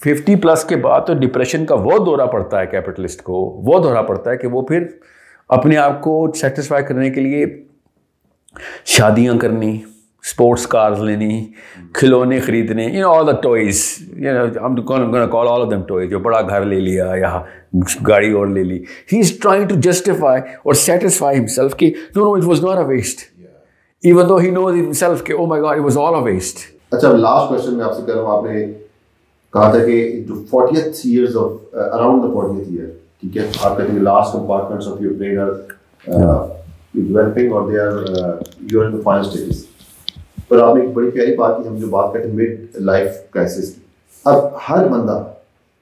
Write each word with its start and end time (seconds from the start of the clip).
Fifty 0.00 0.36
plus 0.36 0.64
کے 0.64 0.76
بعد 0.76 1.00
تو 1.06 1.14
ڈپریشن 1.14 1.66
کا 1.66 1.74
وہ 1.74 1.98
دورہ 1.98 2.26
پڑتا 2.26 2.60
ہے 2.60 2.66
کیپٹلسٹ 2.66 3.22
کو 3.22 3.40
وہ 3.66 3.78
دورہ 3.78 4.02
پڑتا 4.02 4.30
ہے 4.30 4.36
کہ 4.36 4.48
وہ 4.48 4.62
پھر 4.62 4.86
اپنے 5.50 5.76
آپ 5.76 6.00
کو 6.02 6.32
سیٹسفائی 6.34 6.84
کرنے 6.84 7.10
کے 7.10 7.20
لیے 7.20 7.46
شادیاں 8.84 9.38
کرنی 9.38 9.78
اسپورٹس 10.24 10.66
کارز 10.66 11.00
لینی 11.00 11.44
کھلونے 11.92 12.40
خریدنے 12.40 12.84
you 12.84 13.00
know 13.02 13.12
all 13.12 13.26
the 13.26 13.32
toys 13.32 13.82
call 15.30 15.48
all 15.48 15.62
of 15.62 15.70
them 15.70 15.82
toys 15.82 16.10
جو 16.10 16.18
بڑا 16.18 16.40
گھر 16.40 16.64
لے 16.64 16.80
لیا 16.80 17.10
یا 17.16 17.40
گاڑی 18.08 18.32
اور 18.32 18.46
لے 18.46 18.62
لی۔ 18.62 18.78
He 19.12 19.20
is 19.20 19.32
trying 19.42 19.68
to 19.68 19.74
justify 19.80 20.42
اور 20.62 20.74
سیٹسفائی 20.74 21.38
ہمسیلف 21.38 21.76
کہ 21.76 21.92
no 22.16 22.24
no 22.24 22.32
it 22.32 22.44
was 22.44 22.64
not 22.64 22.78
a 22.78 22.84
waste 22.84 23.20
even 24.02 24.28
though 24.28 24.36
he 24.36 24.50
knows 24.50 24.74
himself 24.74 25.24
کہ 25.24 25.32
او 25.32 25.46
my 25.46 25.62
god 25.62 25.76
it 25.76 25.84
was 25.84 25.98
all 25.98 26.14
a 26.14 26.22
waste 26.22 26.58
اچھا 26.92 27.12
لاسٹ 27.12 27.48
کوشچن 27.48 27.76
میں 27.76 27.84
آپ 27.84 27.96
سے 27.96 28.02
کر 28.06 28.14
رہا 28.14 28.22
ہوں 28.22 28.38
آپ 28.38 28.44
نے 28.44 28.66
کہا 29.54 29.70
تھا 29.70 29.84
کہ 29.84 29.96
جو 30.28 30.34
fortieth 30.50 31.00
years 31.04 31.36
of 31.36 31.50
around 31.74 32.22
the 32.22 32.28
fortieth 32.32 32.68
year 32.70 32.86
ٹھیک 33.20 33.36
ہے؟ 33.36 33.46
آپ 33.62 33.76
کہتے 33.76 33.92
ہیں 33.92 34.00
last 34.02 34.32
compartments 34.32 34.88
of 34.88 35.02
your 35.02 35.12
brain 35.18 35.38
are 35.38 35.52
developing 36.94 37.52
اور 37.52 37.70
they 37.70 37.78
are 37.80 37.92
in 38.84 39.00
final 39.04 39.26
stages 39.26 39.64
پر 40.48 40.62
آپ 40.62 40.74
نے 40.76 40.80
ایک 40.80 40.90
بڑی 40.94 41.10
پیاری 41.10 41.36
بات 41.36 41.56
کی 41.56 41.68
ہم 41.68 41.76
جو 41.76 41.86
بات 41.90 42.12
کرتے 42.14 42.28
ہیں 42.28 42.34
مڈ 42.36 42.80
لائف 42.80 43.10
کرائسس 43.30 43.72
کی۔ 43.74 43.80
اب 44.26 44.48
ہر 44.68 44.88
بندہ 44.88 45.22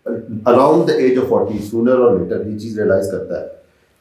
around 0.07 0.89
the 0.89 0.95
age 0.95 1.19
of 1.19 1.29
forty 1.29 1.59
sooner 1.71 1.99
or 1.99 2.19
later 2.19 2.47
یہ 2.47 2.59
چیز 2.59 2.79
ریئلائز 2.79 3.11
کرتا 3.11 3.41
ہے 3.41 3.47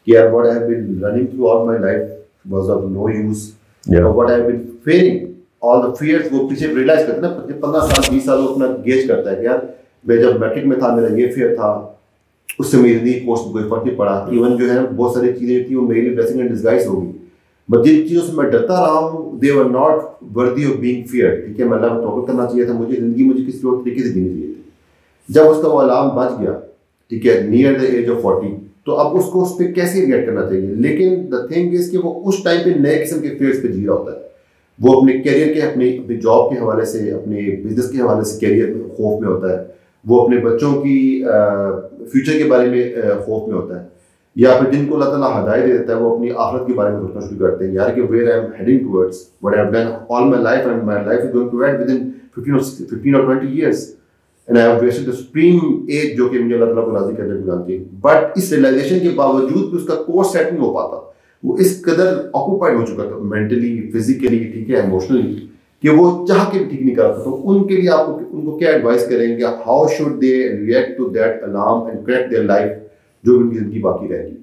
کہ 0.08 0.12
یار 0.12 0.32
what 0.32 0.46
have 0.48 0.68
been 0.68 1.04
running 1.04 1.26
through 1.28 1.66
my 1.66 1.80
life 1.80 2.10
was 2.52 2.70
of 2.70 2.84
no 2.92 3.10
use 3.10 3.50
what 3.86 4.30
have 4.32 4.50
been 4.50 5.31
all 5.62 5.82
the 5.84 5.94
fears 5.94 6.28
وہ 6.32 6.48
پیچھے 6.50 6.68
ریئلائز 6.68 7.06
کرتے 7.08 7.28
ہیں 7.28 7.34
نا 7.34 7.56
پندرہ 7.62 7.80
سال، 7.88 8.10
بیس 8.12 8.24
سال 8.26 8.40
وہ 8.40 8.48
اپنا 8.50 8.68
گیج 8.86 9.08
کرتا 9.08 9.32
ہے 9.32 9.36
کہ 9.36 9.42
یار، 9.42 9.58
میں 10.06 10.18
جب 10.18 10.40
میٹرک 10.40 10.66
میں 10.66 10.78
تھا، 10.78 10.94
میرا 10.96 11.14
یہ 11.16 11.32
فیئر 11.32 11.56
تھا، 11.56 11.70
اس 12.60 12.68
سے 12.68 12.78
میری 12.78 12.94
زندگی 12.94 13.20
پوسٹ 13.26 13.52
کوئی 13.52 13.64
فرق 13.70 13.86
نہیں 13.86 13.96
پڑا۔ 13.98 14.14
ایون 14.32 14.58
جو 14.58 14.70
ہے، 14.72 14.80
بہت 14.96 15.14
ساری 15.14 15.32
چیزیں 15.40 15.64
تھیں، 15.64 15.78
وہ 15.78 15.88
میری 15.88 16.10
بلیسنگ 16.10 16.40
اینڈ 16.40 16.52
ڈسگائز 16.52 16.88
ہوگی 16.88 17.12
بٹ 17.70 17.86
جن 17.86 18.08
چیزوں 18.08 18.26
سے 18.28 18.34
میں 18.36 18.50
ڈرتا 18.52 18.80
رہا 18.82 19.00
ہوں 19.00 19.38
they 19.40 19.52
are 19.60 19.66
not 19.66 20.24
worthy 20.36 20.66
of 20.66 20.76
being 20.80 21.04
fear 21.12 21.36
ٹھیک 21.46 21.60
ہے، 21.60 21.66
میں 21.66 21.78
اللہ 21.78 21.94
کو 21.96 22.02
توقع 22.02 22.26
کرنا 22.32 22.46
چاہیے 22.46 22.66
تھا، 22.66 22.74
مجھے 22.74 22.96
زندگی، 22.96 23.24
مجھے 23.24 23.44
کسی 23.46 23.68
اور 23.68 23.78
طریقے 23.84 24.04
سے 24.04 24.10
جینی 24.10 24.30
چاہیے 24.30 24.54
تھی 24.54 25.34
جب 25.34 25.50
اس 25.50 25.62
کا 25.62 25.68
وہ 25.68 25.82
علام 25.82 26.10
بچ 26.16 26.40
گیا، 26.42 26.54
ٹھیک 27.12 27.28
ہے 27.28 27.40
near 27.50 27.80
the 27.80 27.86
age 27.86 28.10
of 28.10 28.22
forty 28.22 28.56
تو 28.86 28.96
اب 29.00 29.16
اس 29.18 29.26
کو 29.32 29.44
اس 29.44 29.58
پہ 29.58 29.72
کیسے 29.74 30.06
ریئیکٹ 30.06 30.26
کرنا 30.26 30.46
چاہیے؟ 30.50 30.74
لیکن 30.86 31.32
دا 31.32 31.46
تھنگ 31.48 31.74
از 31.74 31.90
کہ 31.92 31.98
وہ 31.98 32.14
اس 32.30 32.44
ٹائم 32.44 32.62
پہ 32.64 32.80
نئے 32.80 33.04
قسم 33.04 33.22
کے 33.22 33.36
فیئرس 33.38 33.62
پہ 33.62 33.68
جی 33.68 33.86
رہا 33.86 33.94
ہوتا 33.94 34.12
ہے۔ 34.12 34.30
وہ 34.80 35.02
اپنے 35.02 35.14
کیریئر 35.14 35.54
کے 35.54 35.62
اپنی 35.62 35.98
اپنی 35.98 36.16
جاب 36.16 36.50
کے 36.50 36.60
حوالے 36.60 36.86
سے، 36.86 37.12
اپنے 37.12 37.64
بزنس 37.64 37.92
کے 37.92 38.02
حوالے 38.02 38.24
سے 38.24 38.40
کیریئر 38.40 38.68
خوف 38.96 39.22
میں 39.22 39.30
ہوتا 39.30 39.60
ہے۔ 39.60 39.66
وہ 40.08 40.22
اپنے 40.22 40.38
بچوں 40.38 40.82
کی 40.82 41.24
فیوچر 42.12 42.38
کے 42.38 42.50
بارے 42.50 42.70
میں 42.70 42.94
خوف 43.26 43.48
میں 43.48 43.58
ہوتا 43.58 43.82
ہے۔ 43.82 43.88
یا 44.36 44.60
پھر 44.60 44.72
جن 44.72 44.86
کو 44.86 44.96
اللہ 44.96 45.06
تعالیٰ 45.06 45.44
ہدایت 45.44 45.68
دے 45.68 45.78
دیتا 45.78 45.96
ہے، 45.96 46.02
وہ 46.02 46.16
اپنی 46.16 46.30
آخرت 46.36 46.68
کے 46.68 46.74
بارے 46.74 46.94
میں 46.94 47.02
سوچنا 47.02 47.20
شروع 47.20 47.48
کرتے 47.48 47.68
ہیں۔ 47.68 47.74
یار 47.74 47.90
کہ 47.90 48.02
where 48.10 48.32
I 48.32 48.42
am 48.42 48.52
heading 48.60 48.80
towards 48.80 49.28
what 49.42 49.58
I 49.58 49.68
done 49.68 49.88
all 50.10 50.24
my 50.24 50.44
life 50.44 50.68
and 50.68 50.84
my 50.84 51.06
life 51.06 51.22
is 51.22 51.34
going 51.34 51.50
to 51.50 51.58
end 51.58 51.82
within 51.90 52.12
fifteen 52.60 53.16
or 53.16 53.24
twenty 53.24 53.48
years 53.48 53.96
and 54.48 54.60
I 54.60 54.72
have 54.72 54.82
wasted 54.82 55.14
supreme 55.14 55.56
age 55.88 56.18
جو 56.18 56.30
کہ 56.30 56.40
مجھے 56.40 56.56
اللہ 56.56 56.66
تعالیٰ 56.66 56.86
کو 56.86 56.92
راضی 56.92 57.14
کرنے 57.16 57.42
کو 57.42 57.48
جانتی 57.48 57.78
ہے۔ 57.78 57.84
بٹ 58.02 58.38
اس 58.38 58.52
ریئلائزیشن 58.52 59.00
کے 59.00 59.10
باوجود 59.16 59.70
بھی 59.70 59.78
اس 59.78 59.88
کا 59.88 59.96
کورس 59.96 60.28
سیٹ 60.28 60.54
نہیں 60.54 60.62
ہو 60.62 60.74
پاتا۔ 60.74 61.11
وہ 61.44 61.58
اس 61.60 61.82
قدر 61.82 62.18
آکوپائڈ 62.34 62.76
ہو 62.78 62.86
چکا 62.86 63.08
تھا 63.08 63.16
مینٹلی 63.30 63.90
فزیکلی 63.94 64.44
ٹھیک 64.52 64.70
ہے 64.70 64.76
ایموشنلی 64.82 65.48
کہ 65.84 65.90
وہ 65.90 66.06
چاہ 66.28 66.50
کے 66.52 66.58
بھی 66.58 66.66
ٹھیک 66.66 66.82
نہیں 66.82 66.96
کرتا 66.96 67.24
تو 67.24 67.52
ان 67.52 67.68
کے 67.68 67.76
لیے 67.76 67.90
آپ 67.90 68.06
کو، 68.06 68.20
ان 68.32 68.46
کو 68.46 68.58
کیا 68.58 68.72
ایڈوائز 68.72 69.06
کریں 69.10 69.38
گے؟ 69.38 69.44
How 69.66 69.88
should 69.98 70.22
they 70.22 70.34
react 70.50 70.98
to 70.98 71.10
that 71.10 71.44
alarm 71.44 71.86
and 71.88 72.06
correct 72.06 72.32
their 72.32 72.44
life 72.44 72.72
جو 73.24 73.38
ان 73.38 73.50
کی 73.50 73.58
زندگی 73.58 73.80
باقی 73.82 74.08
رہے 74.08 74.28
گی؟ 74.28 74.36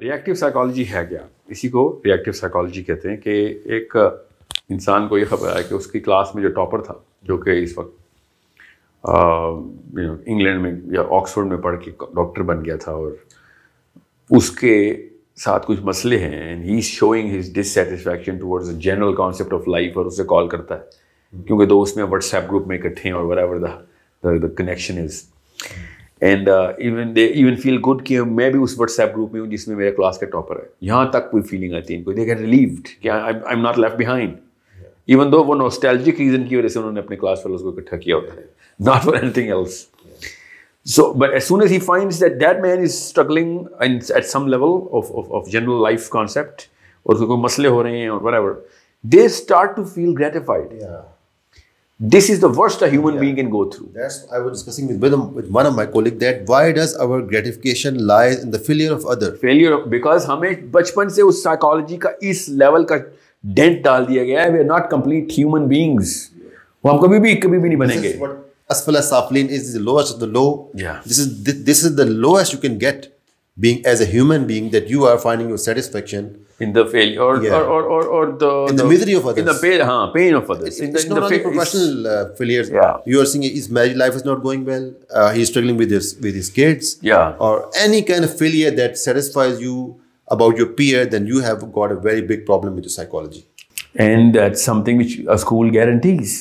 ریئیکٹیو 0.00 0.34
سائیکالوجی 0.34 0.84
ہے 0.92 1.04
کیا؟ 1.08 1.20
اسی 1.48 1.68
کو 1.68 1.88
ریئیکٹیو 2.04 2.32
سائیکالوجی 2.32 2.82
کہتے 2.82 3.08
ہیں 3.10 3.16
کہ 3.16 3.32
ایک 3.64 3.96
انسان 3.96 5.08
کو 5.08 5.18
یہ 5.18 5.24
خبر 5.30 5.56
ہے 5.56 5.62
کہ 5.68 5.74
اس 5.74 5.86
کی 5.86 6.00
کلاس 6.00 6.34
میں 6.34 6.42
جو 6.42 6.48
ٹاپر 6.54 6.80
تھا، 6.80 6.94
جو 7.22 7.36
کہ 7.36 7.62
اس 7.62 7.76
وقت 7.78 7.98
انگلینڈ 9.04 10.60
میں 10.62 10.72
یا 10.92 11.02
آکسفورڈ 11.10 11.46
میں 11.46 11.56
پڑھ 11.56 11.80
کے 11.82 11.90
ڈاکٹر 12.14 12.42
بن 12.42 12.64
گیا 12.64 12.76
تھا 12.76 12.92
اور 12.92 13.12
اس 14.30 14.50
کے 14.50 14.76
ساتھ 15.38 15.66
کچھ 15.66 15.80
مسئلے 15.80 16.18
ہیں 16.18 16.48
and 16.48 16.64
he 16.64 16.76
is 16.76 16.84
showing 16.84 17.38
his 17.38 17.52
dissatisfaction 17.74 18.38
towards 18.38 18.68
a 18.68 18.74
general 18.74 19.14
concept 19.14 19.52
of 19.52 19.68
life 19.68 19.96
اور 19.98 20.06
اسے 20.06 20.24
کال 20.28 20.48
کرتا 20.48 20.78
ہے 20.78 20.80
کیونکہ 21.46 21.66
دو 21.66 21.82
اس 21.82 21.96
میں 21.96 22.04
واٹس 22.04 22.34
ایپ 22.34 22.44
گروپ 22.48 22.66
میں 22.66 22.78
اکٹھے 22.78 23.02
ہیں 23.04 23.12
اور 23.12 23.24
whatever 23.36 23.58
the 23.58 24.48
connection 24.56 24.98
is 24.98 25.22
and 26.20 26.48
even 26.48 27.16
they 27.16 27.24
even 27.26 27.56
feel 27.56 27.78
good 27.86 28.06
کہ 28.06 28.22
میں 28.22 28.50
بھی 28.50 28.62
اس 28.62 28.78
واٹس 28.78 29.00
ایپ 29.00 29.12
گروپ 29.12 29.32
میں 29.32 29.40
ہوں 29.40 29.48
جس 29.48 29.68
میں 29.68 29.76
میرے 29.76 29.90
کلاس 29.90 30.18
کا 30.18 30.26
ٹاپر 30.26 30.56
ہے۔ 30.56 30.66
یہاں 30.80 31.04
تک 31.04 31.30
کوئی 31.30 31.42
فیلنگ 31.42 31.74
آتی 31.74 31.92
ہے 31.92 31.98
ان 31.98 32.04
کو 32.04 32.12
دے 32.12 32.26
گیٹ 32.26 32.40
ریلیوڈ 32.40 32.88
کہ 33.02 33.08
I 33.08 33.34
am 33.46 33.62
not 33.62 33.78
left 33.78 33.96
behind 33.96 34.34
even 35.06 35.32
though 35.32 35.44
وہ 35.44 35.54
نوسٹیلجک 35.54 36.20
ریزن 36.20 36.44
کی 36.44 36.56
وجہ 36.56 36.68
سے 36.68 36.78
انہوں 36.78 36.92
نے 36.92 37.00
اپنے 37.00 37.16
کلاس 37.16 37.42
فیلوز 37.42 37.62
کو 37.62 37.68
اکٹھا 37.68 37.96
کیا 37.96 38.16
ہوتا 38.16 38.34
ہے 38.34 38.46
not 38.80 39.04
for 39.04 39.14
anything 39.30 39.52
else 39.52 39.84
so 40.90 41.12
but 41.12 41.32
as 41.32 41.44
soon 41.44 41.62
as 41.62 41.72
he 41.72 41.78
finds 41.78 42.20
that 42.20 42.40
that 42.40 42.60
man 42.60 42.78
is 42.78 42.84
struggling 42.84 43.58
at 43.80 44.26
some 44.26 44.48
level 44.48 44.80
of 44.92 45.12
of 45.30 45.48
general 45.52 45.82
life 45.82 46.08
concept 46.10 46.62
اور 47.06 47.14
اس 47.14 47.20
کو 47.20 47.26
کوئی 47.26 47.40
مسئلے 47.40 47.68
ہو 47.68 47.82
رہے 47.82 47.98
ہیں 47.98 48.08
اور 48.08 48.20
whatever 48.34 48.52
they 49.04 49.24
start 49.24 49.76
to 49.76 49.84
feel 49.84 50.14
gratified 50.18 50.82
This 52.00 52.30
is 52.30 52.40
the 52.40 52.48
worst 52.48 52.80
a 52.80 52.88
human 52.88 53.14
yeah. 53.14 53.20
being 53.20 53.36
can 53.36 53.50
go 53.50 53.70
through. 53.70 53.90
That's 53.92 54.26
I 54.32 54.38
was 54.38 54.52
discussing 54.54 54.86
with, 54.88 55.12
with 55.32 55.50
one 55.50 55.66
of 55.66 55.74
my 55.76 55.84
colleagues 55.86 56.18
that 56.18 56.46
why 56.46 56.72
does 56.72 56.96
our 56.96 57.20
gratification 57.22 58.06
lies 58.06 58.42
in 58.42 58.50
the 58.50 58.58
failure 58.58 58.94
of 58.94 59.04
other? 59.06 59.36
Failure 59.36 59.74
of, 59.74 59.90
because 59.90 60.26
ہمیں 60.28 60.50
بچپن 60.70 61.08
سے 61.08 61.22
اس 61.22 61.42
psychology 61.42 61.96
کا 61.96 62.10
اس 62.22 62.48
level 62.54 62.84
کا 62.84 62.96
dent 63.44 63.82
ڈال 63.84 64.08
دیا 64.08 64.24
گیا 64.24 64.44
ہے 64.44 64.50
we 64.50 64.58
are 64.58 64.64
not 64.66 64.90
complete 64.90 65.38
human 65.38 65.66
beings 65.68 66.14
وہ 66.84 66.92
ہم 66.92 67.00
کبھی 67.00 67.18
بھی 67.20 67.34
کبھی 67.36 67.58
بھی 67.58 67.68
نہیں 67.68 67.80
بنیں 67.80 68.02
گے 68.02 68.16
اسفل 68.70 69.00
سافلین 69.02 69.48
is 69.54 69.72
the 69.74 69.78
lowest 69.78 70.14
of 70.14 70.20
the 70.20 70.26
low 70.26 70.46
this 71.06 71.18
is 71.20 71.64
this 71.66 71.84
is 71.84 71.98
the 71.98 72.04
lowest 72.04 72.54
you 72.54 72.60
can 72.60 72.80
get 72.80 73.06
being 73.56 73.86
as 73.86 74.00
a 74.00 74.06
human 74.12 74.44
being 74.44 74.70
that 74.70 74.90
you 74.90 75.06
are 75.06 75.16
finding 75.16 75.48
your 75.48 75.58
satisfaction 75.58 76.28
in 76.60 76.74
the 76.74 76.82
fail 76.92 77.18
or 77.18 77.36
or 77.50 77.62
or 77.64 77.82
or 77.82 78.06
or 78.06 78.26
the 78.40 78.48
in 78.70 78.78
the 78.78 78.84
misery 78.84 79.14
of 79.14 79.26
others 79.26 79.38
in 79.38 79.46
the 79.46 79.52
pain 79.60 79.80
ہاں 79.80 80.06
pain 80.06 80.34
of 80.34 80.50
others 80.50 80.80
in 80.82 80.92
the 80.92 81.28
professional 81.28 82.06
failures 82.38 82.70
you 83.06 83.20
are 83.20 83.24
saying 83.24 83.44
is 83.44 83.70
my 83.72 83.94
life 83.94 84.14
is 84.14 84.26
not 84.26 84.42
going 84.44 84.66
well 84.66 84.90
he 85.34 85.42
is 85.42 85.48
struggling 85.48 85.80
with 85.80 85.92
his 85.92 86.14
with 86.24 86.36
his 86.36 86.50
kids 86.50 86.94
یا 87.02 87.20
or 87.38 87.60
any 87.82 88.00
kind 88.00 88.24
of 88.24 88.38
failure 88.38 88.76
that 88.76 88.98
satisfies 88.98 89.62
you 89.62 89.86
about 90.28 90.58
your 90.58 90.68
peer 90.76 91.04
then 91.04 91.28
you 91.28 91.40
have 91.44 91.66
got 91.76 91.92
a 91.92 91.96
very 92.04 92.22
big 92.26 92.44
problem 92.46 92.74
with 92.74 92.86
psychology 92.86 93.40
and 93.94 94.34
that 94.34 94.56
something 94.84 95.00
which 95.00 95.18
a 95.18 95.32
school 95.34 95.76
guarantees 95.76 96.38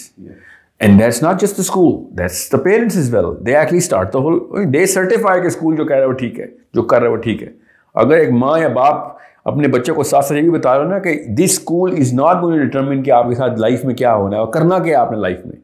and 0.79 0.99
that's 0.99 1.21
not 1.23 1.41
just 1.41 1.57
the 1.57 1.61
school 1.61 1.93
that's 2.17 2.51
the 2.51 2.57
parents 2.57 2.97
as 2.97 3.13
well 3.13 3.25
they 3.45 3.55
actually 3.55 3.77
start 3.77 4.13
the 4.13 4.19
whole 4.19 4.73
they 4.73 4.85
certify 4.85 5.41
کہ 5.41 5.47
school 5.47 5.75
جو 5.77 5.85
کہہ 5.85 5.95
رہا 5.95 6.03
ہے 6.03 6.07
وہ 6.07 6.13
ٹھیک 6.17 6.39
ہے، 6.39 6.45
جو 6.73 6.81
کر 6.83 6.99
رہا 6.99 7.07
ہے 7.07 7.11
وہ 7.11 7.21
ٹھیک 7.21 7.43
ہے. 7.43 7.47
اگر 7.95 8.17
ایک 8.17 8.29
ماں 8.33 8.59
یا 8.59 8.67
باپ 8.75 9.17
اپنے 9.45 9.67
بچے 9.67 9.91
کو 9.93 10.03
ساتھ 10.03 10.25
ساتھ 10.25 10.37
یہ 10.37 10.43
بھی 10.43 10.57
بتا 10.57 10.77
رہا 10.77 10.87
نا 10.87 10.99
کہ 10.99 11.13
this 11.37 11.51
school 11.51 11.95
is 11.99 12.13
not 12.13 12.41
going 12.41 12.59
determine 12.59 13.03
کہ 13.03 13.11
آپ 13.11 13.29
کے 13.29 13.35
ساتھ 13.35 13.59
لائف 13.59 13.85
میں 13.85 13.95
کیا 13.95 14.13
ہونا 14.15 14.35
ہے 14.35 14.41
اور 14.41 14.51
کرنا 14.53 14.79
کیا 14.79 15.01
آپ 15.01 15.11
نے 15.11 15.17
لائف 15.17 15.45
میں. 15.45 15.55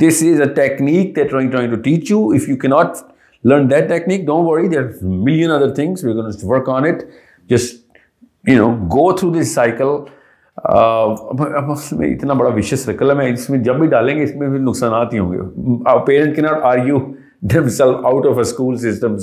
This 0.00 0.22
is 0.22 0.40
a 0.40 0.48
technique 0.54 1.16
they 1.16 1.24
trying 1.24 1.50
trying 1.50 1.74
to 1.74 1.80
teach 1.82 2.10
you 2.10 2.26
if 2.36 2.48
you 2.48 2.56
can 2.56 2.68
not 2.68 2.96
learn 3.44 3.70
that 3.70 3.88
technique 3.88 4.26
don't 4.26 4.48
worry 4.48 4.68
there 4.68 4.82
million 5.02 5.50
other 5.50 5.74
things 5.74 6.04
we 6.04 6.12
work 6.44 6.68
on 6.68 6.86
it 6.86 7.02
just 7.50 7.82
you 8.44 8.56
know 8.58 8.74
go 8.86 9.10
through 9.12 9.32
this 9.34 9.54
cycle 9.54 9.96
میں 10.64 12.08
اتنا 12.08 12.32
بڑا 12.32 12.50
vicious 12.54 12.80
circle 12.84 13.10
ہے، 13.10 13.14
میں 13.14 13.26
اس 13.32 13.48
میں 13.50 13.58
جب 13.64 13.76
بھی 13.78 13.86
ڈالیں 13.88 14.16
گے 14.16 14.22
اس 14.22 14.34
میں 14.36 14.48
بھی 14.48 14.58
نقصانات 14.58 15.12
ہی 15.14 15.18
ہوں 15.18 15.32
گے۔ 15.32 15.38
Parent 16.06 16.36
can 16.36 16.42
not 16.42 16.62
are 16.62 16.78
you 16.86 16.98
themself 17.68 18.06
out 18.06 18.26
of 18.26 18.34
a 18.34 18.40
school 18.40 18.76
system 18.78 19.16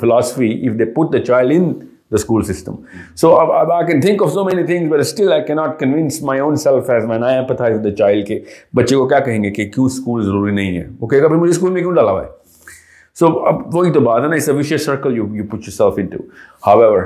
philosophy 0.00 0.50
of 0.68 0.78
they 0.78 0.84
put 0.84 1.12
the 1.12 1.24
child 1.24 1.52
in 1.52 1.72
the 1.72 2.14
school 2.14 2.42
system 2.44 2.74
so 3.16 3.34
اب 3.36 3.72
I 3.72 3.86
can 3.86 4.00
think 4.00 4.22
of 4.22 4.32
so 4.32 4.44
many 4.44 4.62
things 4.66 4.92
but 4.92 5.00
still 5.00 5.32
I 5.32 5.44
can 5.44 5.54
not 5.54 5.78
convince 5.80 6.22
my 6.22 6.40
own 6.40 6.56
self 6.56 6.90
as 6.90 7.04
man 7.04 7.24
I 7.24 7.44
پتہ 7.48 7.72
the 7.84 7.94
child 7.96 8.26
کے 8.26 8.38
بچے 8.76 8.96
کو 8.96 9.06
کیا 9.08 9.18
کہیں 9.18 9.42
گے 9.44 9.50
کہ 9.50 9.68
کیوں 9.70 9.86
اسکول 9.86 10.24
ضروری 10.24 10.54
نہیں 10.54 10.76
ہے؟ 10.78 10.84
وہ 11.00 11.06
کہے 11.06 11.22
گا 11.22 11.26
بھائی 11.26 11.40
مجھے 11.40 11.50
اسکول 11.50 11.72
میں 11.72 11.80
کیوں 11.80 11.94
ڈالا 11.94 12.10
ہوا 12.10 12.22
ہے؟ 12.22 12.28
سو 13.16 13.26
اب 13.46 13.74
وہی 13.74 13.92
تو 13.92 14.00
بات 14.00 14.22
ہے 14.22 14.28
نا 14.28 14.36
اس 14.36 14.48
vicious 14.48 14.84
circle 14.86 15.16
you 15.16 15.24
you 15.36 15.44
put 15.50 15.66
yourself 15.72 15.98
into 16.06 16.22
however 16.80 17.02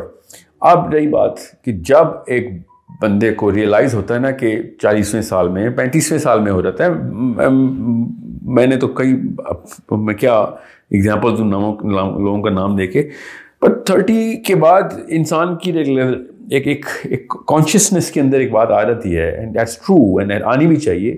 اب 0.60 0.92
رہی 0.94 1.06
بات 1.08 1.38
کہ 1.64 1.72
جب 1.88 2.06
ایک 2.26 2.50
بندے 3.00 3.34
کو 3.34 3.54
ریئلائز 3.54 3.94
ہوتا 3.94 4.14
ہے 4.14 4.18
نا 4.18 4.30
کہ 4.30 4.62
چالیسویں 4.82 5.22
سال 5.22 5.48
میں 5.48 5.70
پینتیسویں 5.70 6.18
سال 6.18 6.40
میں 6.40 6.52
ہو 6.52 6.60
جاتا 6.60 6.84
ہے۔ 6.84 6.90
میں 8.42 8.66
نے 8.66 8.76
تو 8.76 8.88
کئی 8.88 9.14
میں 9.90 10.14
کیا 10.14 10.34
ایگزامپل 10.90 11.38
دوں 11.38 11.44
لوگوں 11.44 12.42
کا 12.42 12.50
نام 12.50 12.76
دے 12.76 12.86
کے 12.86 13.08
بٹ 13.62 13.86
تھرٹی 13.86 14.36
کے 14.36 14.54
بعد 14.54 14.82
انسان 15.08 15.56
کی 15.56 15.72
ایک 16.50 16.66
ایک 16.66 16.86
ایک 17.04 17.28
کانشیسنیس 17.28 18.10
کے 18.10 18.20
اندر 18.20 18.38
ایک 18.38 18.50
بات 18.50 18.70
آ 18.70 18.82
جاتی 18.82 19.16
ہے 19.16 19.30
اینڈ 19.30 19.54
دیٹس 19.54 19.76
ٹرو 19.76 20.16
اینڈ 20.16 20.32
آنی 20.44 20.66
بھی 20.66 20.76
چاہیے 20.76 21.16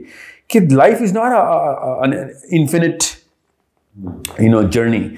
کہ 0.49 0.61
life 0.61 1.03
is 1.03 1.13
not 1.13 1.33
infinite 2.51 2.95
you 4.41 4.51
know 4.51 4.63
journey 4.63 5.09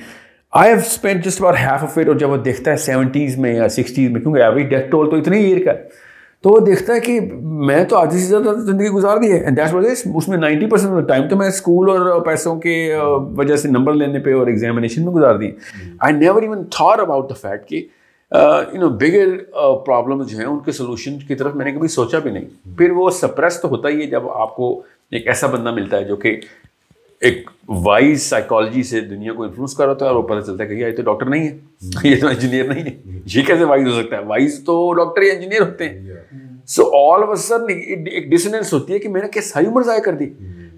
I 0.52 0.70
have 0.70 0.78
spend 0.78 1.24
just 1.24 1.40
about 1.40 1.56
half 1.60 1.82
of 1.82 1.98
it 1.98 2.08
اور 2.08 2.16
جب 2.16 2.30
وہ 2.30 2.36
دیکھتا 2.36 2.70
ہے 2.70 2.76
سیونٹیز 2.76 3.38
میں 3.38 3.54
یا 3.54 3.68
سکسٹیز 3.68 4.10
میں 4.10 4.20
کیونکہ 4.20 4.42
ایوری 4.42 4.62
ڈیتھ 4.62 4.90
ٹول 4.90 5.10
تو 5.10 5.16
اتنی 5.16 5.44
ایئر 5.44 5.64
کا 5.64 5.72
ہے 5.72 6.03
تو 6.44 6.50
وہ 6.50 6.58
دیکھتا 6.60 6.94
ہے 6.94 7.00
کہ 7.00 7.18
میں 7.66 7.84
تو 7.84 7.96
آدھی 7.96 8.18
سے 8.18 8.26
زیادہ 8.26 8.52
زندگی 8.56 8.88
گزار 8.88 9.16
دی 9.16 9.30
ہے 9.32 9.38
اینڈ 9.38 9.56
دیٹ 9.56 9.72
واز 9.74 9.84
اس 10.14 10.28
میں 10.28 10.38
نائنٹی 10.38 10.66
پرسینٹ 10.66 11.08
ٹائم 11.08 11.28
تو 11.28 11.36
میں 11.36 11.46
اسکول 11.48 11.90
اور 11.90 12.20
پیسوں 12.24 12.54
کے 12.60 12.74
وجہ 13.36 13.56
سے 13.56 13.68
نمبر 13.68 13.94
لینے 13.94 14.18
پہ 14.18 14.34
اور 14.34 14.46
ایگزامینیشن 14.46 15.04
میں 15.04 15.12
گزار 15.12 15.34
دی. 15.34 15.50
I 16.00 16.14
never 16.14 16.42
even 16.42 16.64
thought 16.70 16.98
about 16.98 17.28
the 17.30 17.34
fact 17.40 17.68
کہ 17.68 17.76
یو 18.74 18.80
نو 18.80 18.88
بگر 18.88 19.36
پرابلم 19.86 20.22
جو 20.22 20.38
ہیں 20.38 20.46
ان 20.46 20.58
کے 20.64 20.72
سولوشن 20.72 21.18
کی 21.18 21.34
طرف 21.34 21.54
میں 21.54 21.64
نے 21.64 21.72
کبھی 21.72 21.88
سوچا 21.88 22.18
بھی 22.18 22.30
نہیں. 22.30 22.44
پھر 22.78 22.90
وہ 22.90 23.10
سپریس 23.10 23.60
تو 23.60 23.68
ہوتا 23.68 23.88
ہی 23.88 24.00
ہے 24.00 24.06
جب 24.06 24.28
آپ 24.30 24.54
کو 24.56 24.70
ایک 25.10 25.28
ایسا 25.28 25.46
بندہ 25.46 25.74
ملتا 25.74 25.96
ہے 25.96 26.04
جو 26.04 26.16
کہ 26.16 26.38
ایک 27.24 27.50
وائز 27.68 28.22
سائیکالوجی 28.22 28.82
سے 28.82 29.00
دنیا 29.00 29.32
کو 29.32 29.42
انفلوئنس 29.42 29.74
کر 29.74 29.86
رہا 29.86 29.92
ہے 29.92 30.06
اور 30.06 30.16
وہ 30.16 30.22
پتہ 30.22 30.46
چلتا 30.46 30.64
ہے 30.64 30.68
کہ 30.68 30.74
یہ 30.74 30.96
تو 30.96 31.02
ڈاکٹر 31.02 31.26
نہیں 31.26 31.48
ہے۔ 31.48 31.58
یہ 32.04 32.20
تو 32.20 32.26
انجینئر 32.26 32.64
نہیں 32.64 32.82
ہے۔ 32.82 33.20
یہ 33.34 33.42
کیسے 33.42 33.64
وائز 33.64 33.86
ہو 33.86 34.02
سکتا 34.02 34.16
ہے؟ 34.16 34.24
وائز 34.24 34.64
تو 34.64 34.92
ڈاکٹر 34.92 35.22
یا 35.22 35.32
انجینئر 35.32 35.60
ہوتے 35.60 35.88
ہیں۔ 35.88 36.12
سو 36.66 37.12
آل 37.12 37.22
آف 37.22 37.38
سر 37.38 37.60
ایک 37.68 38.30
ڈسنس 38.30 38.72
ہوتی 38.72 38.92
ہے 38.92 38.98
کہ 38.98 39.08
میں 39.08 39.22
نے 39.22 39.28
کیا 39.28 39.42
ساری 39.42 39.66
عمر 39.66 39.82
ضائع 39.82 40.00
کر 40.00 40.12
دی۔ 40.12 40.26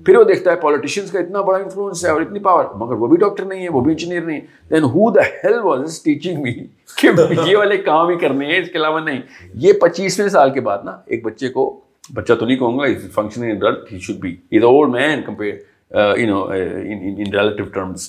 پھر 0.06 0.16
وہ 0.16 0.24
دیکھتا 0.24 0.50
ہے 0.50 0.56
پالیٹیشینس 0.56 1.10
کا 1.10 1.18
اتنا 1.18 1.40
بڑا 1.40 1.58
انفلوئنس 1.58 2.04
ہے 2.04 2.10
اور 2.10 2.20
اتنی 2.20 2.38
پاور 2.38 2.64
مگر 2.74 2.92
وہ 2.92 3.06
بھی 3.06 3.16
ڈاکٹر 3.16 3.44
نہیں 3.44 3.62
ہے 3.62 3.68
وہ 3.68 3.80
بھی 3.80 3.92
انجینئر 3.92 4.20
نہیں 4.20 4.40
ہے۔ 4.40 4.46
Then 4.70 4.82
who 4.82 5.10
the 5.10 5.20
hell 5.20 5.58
was 5.58 6.02
teaching 6.02 6.42
me 6.42 6.54
کہ 6.96 7.08
یہ 7.46 7.56
والے 7.56 7.76
کام 7.76 8.08
ہی 8.08 8.18
کرنے 8.18 8.46
ہیں 8.46 8.58
اس 8.58 8.70
کے 8.70 8.78
علاوہ 8.78 9.00
نہیں۔ 9.00 9.20
یہ 9.54 9.72
پچیسویں 9.72 10.28
سال 10.28 10.52
کے 10.52 10.60
بعد 10.60 10.78
نا 10.84 10.96
ایک 11.06 11.24
بچے 11.24 11.48
کو 11.48 11.80
بچہ 12.14 12.32
تو 12.32 12.46
نہیں 12.46 12.56
کہوں 12.56 12.78
گا 12.78 12.84
functioning 13.14 13.64
he 13.92 13.98
should 13.98 14.16
be 14.16 14.36
as 14.52 14.64
old 14.64 14.90
man 14.90 15.22
compare 15.22 15.54
you 15.90 16.26
know 16.26 16.42
in 16.44 17.34
relative 17.34 17.64
terms 17.64 18.08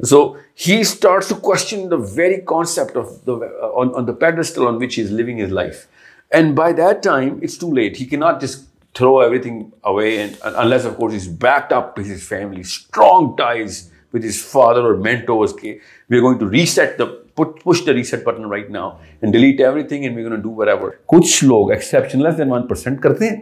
so 0.00 0.22
he 0.66 0.80
starts 0.80 1.28
to 1.28 1.34
question 1.34 1.90
the 1.90 1.96
very 2.14 2.40
concept 2.46 2.96
of 2.96 3.28
on 3.76 4.06
the 4.06 4.12
pedestal 4.20 4.66
on 4.66 4.76
which 4.82 4.98
is 4.98 5.12
living 5.12 5.40
is 5.42 5.52
life 5.52 5.84
and 6.32 6.54
by 6.54 6.72
that 6.72 7.02
time 7.04 7.34
it's 7.42 7.58
too 7.58 7.72
late 7.74 8.00
he 8.00 8.04
can 8.04 8.16
not 8.16 8.42
just 8.42 8.66
throw 8.94 9.18
everything 9.38 9.62
away 9.80 10.16
unless 10.44 10.86
of 10.86 10.96
course 10.96 11.14
is 11.14 11.28
backed 11.40 11.72
up 11.72 11.98
with 11.98 12.10
his 12.10 12.22
family 12.28 12.60
strong 12.60 13.36
ties 13.38 13.82
with 14.14 14.26
his 14.26 14.42
father 14.42 14.82
or 14.82 14.94
mentors 15.04 15.52
کے 15.52 15.76
we 16.10 16.16
are 16.16 16.22
going 16.22 16.38
to 16.38 16.50
reset 16.50 16.98
the 16.98 17.04
push 17.36 17.84
the 17.86 17.92
reset 17.92 18.24
button 18.24 18.50
right 18.50 18.70
now 18.70 18.90
and 19.22 19.32
delete 19.32 19.60
everything 19.82 20.02
and 20.02 20.16
we 20.16 20.24
gonna 20.24 20.40
do 20.40 20.54
whatever 20.66 20.90
کچھ 21.06 21.44
لوگ 21.44 21.70
exception 21.70 22.22
less 22.22 22.38
than 22.38 22.52
one 22.52 22.66
percent 22.68 23.00
کرتے 23.00 23.28
ہیں 23.28 23.36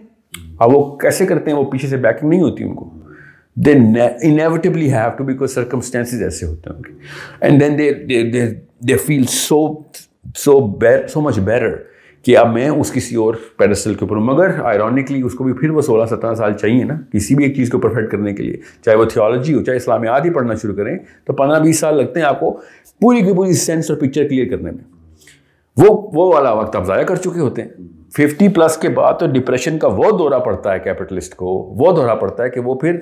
اب 0.58 0.76
وہ 0.76 0.84
کیسے 0.96 1.26
کرتے 1.26 1.50
ہیں 1.50 1.58
وہ 1.58 1.70
پیچھے 1.70 1.88
سے 1.88 1.96
بیکنگ 1.96 2.28
نہیں 2.28 2.42
ہوتی 2.42 2.64
ان 2.64 2.74
کو 2.74 2.90
they 3.56 3.72
inevitably 3.72 4.92
have 4.92 5.10
to 5.18 5.24
because 5.24 5.54
circumstances 5.54 6.22
ایسے 6.22 6.46
ہوتے 6.46 6.70
ہیں 6.70 6.76
ان 6.76 6.82
کے 6.82 6.92
and 7.40 7.60
then 7.60 8.32
they 8.32 8.46
they 8.88 8.96
feel 8.96 9.24
so 9.26 9.66
so 10.36 10.58
so 11.08 11.20
much 11.20 11.38
bearer 11.38 11.76
کہ 12.24 12.36
اب 12.36 12.52
میں 12.52 12.68
اس 12.68 12.92
کسی 12.92 13.16
اور 13.16 13.34
پیڈسٹل 13.56 13.94
کے 13.94 14.04
اوپر 14.04 14.16
مگر 14.22 14.60
آئرونکلی 14.64 15.20
اس 15.22 15.34
کو 15.34 15.44
بھی 15.44 15.52
پھر 15.52 15.70
وہ 15.70 15.82
سولہ 15.82 16.04
سترہ 16.06 16.34
سال 16.34 16.52
چاہیے 16.52 16.84
نا 16.84 16.94
کسی 17.12 17.34
بھی 17.34 17.44
ایک 17.44 17.54
چیز 17.56 17.70
کو 17.70 17.78
پرفیکٹ 17.78 18.10
کرنے 18.12 18.32
کے 18.34 18.42
لیے 18.42 18.56
چاہے 18.84 18.96
وہ 18.96 19.04
تھیولوجی 19.04 19.54
ہو 19.54 19.62
چاہے 19.62 19.76
اسلامیات 19.76 20.24
ہی 20.24 20.30
پڑھنا 20.30 20.54
شروع 20.54 20.74
کریں 20.74 20.96
تو 21.24 21.32
پندرہ 21.32 21.60
بیس 21.62 21.78
سال 21.78 21.96
لگتے 21.96 22.20
ہیں 22.20 22.26
آپ 22.26 22.40
کو 22.40 22.50
پوری 23.00 23.20
کی 23.20 23.32
پوری 23.32 23.52
سینس 23.52 23.90
اور 23.90 23.98
پکچر 23.98 24.28
کلیئر 24.28 24.50
کرنے 24.50 24.70
میں 24.70 24.82
وہ 25.76 25.96
وہ 26.12 26.32
والا 26.34 26.52
وقت 26.52 26.76
آپ 26.76 26.86
ضائع 26.86 27.04
کر 27.04 27.16
چکے 27.16 27.40
ہوتے 27.40 27.62
ہیں 27.62 27.86
ففٹی 28.16 28.48
پلس 28.48 28.76
کے 28.76 28.88
بعد 28.88 29.14
تو 29.20 29.26
ڈپریشن 29.26 29.78
کا 29.78 29.88
وہ 29.88 30.10
دورہ 30.18 30.38
پڑتا 30.38 30.72
ہے 30.72 30.78
کیپٹلسٹ 30.78 31.34
کو 31.34 31.52
وہ 31.78 31.92
دورہ 31.96 32.14
پڑتا 32.14 32.44
ہے 32.44 32.50
کہ 32.50 32.60
وہ 32.60 32.74
پھر 32.74 32.96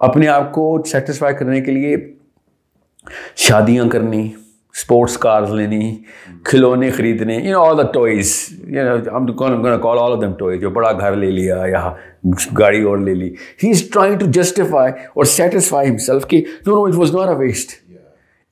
اپنے 0.00 0.28
آپ 0.28 0.52
کو 0.52 0.82
سیٹسفائی 0.86 1.34
کرنے 1.34 1.60
کے 1.60 1.72
لیے 1.72 1.96
شادیاں 3.36 3.88
کرنی 3.88 4.30
اسپورٹس 4.74 5.16
کارز 5.18 5.50
لینی 5.50 5.96
کھلونے 6.44 6.90
خریدنے 6.90 7.36
you 7.36 7.52
know 7.52 7.62
all 7.62 7.78
the 7.78 7.82
toys 7.82 8.34
call 9.82 9.98
all 9.98 10.12
of 10.12 10.20
them 10.22 10.32
toys 10.32 10.60
جو 10.60 10.70
بڑا 10.70 10.92
گھر 10.92 11.16
لے 11.16 11.30
لیا 11.30 11.62
یا 11.66 11.92
گاڑی 12.58 12.82
اور 12.82 12.98
لے 12.98 13.14
لی۔ 13.14 13.28
He 13.64 13.70
is 13.70 13.82
trying 13.92 14.18
to 14.18 14.26
justify 14.26 14.92
اور 15.14 15.24
سیٹسفائی 15.24 15.90
ہمسیلف 15.90 16.26
کہ 16.28 16.42
no 16.66 16.74
no 16.74 16.84
it 16.84 16.94
was 16.94 17.14
not 17.14 17.28
a 17.28 17.36
waste 17.36 17.72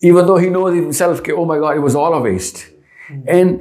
even 0.03 0.29
though 0.29 0.37
he 0.37 0.49
knows 0.49 0.75
himself 0.75 1.23
کہ 1.23 1.33
او 1.33 1.45
my 1.45 1.61
god 1.61 1.77
it 1.77 1.83
was 1.83 1.97
all 1.97 2.15
a 2.15 2.21
waste 2.21 2.57
and 3.27 3.59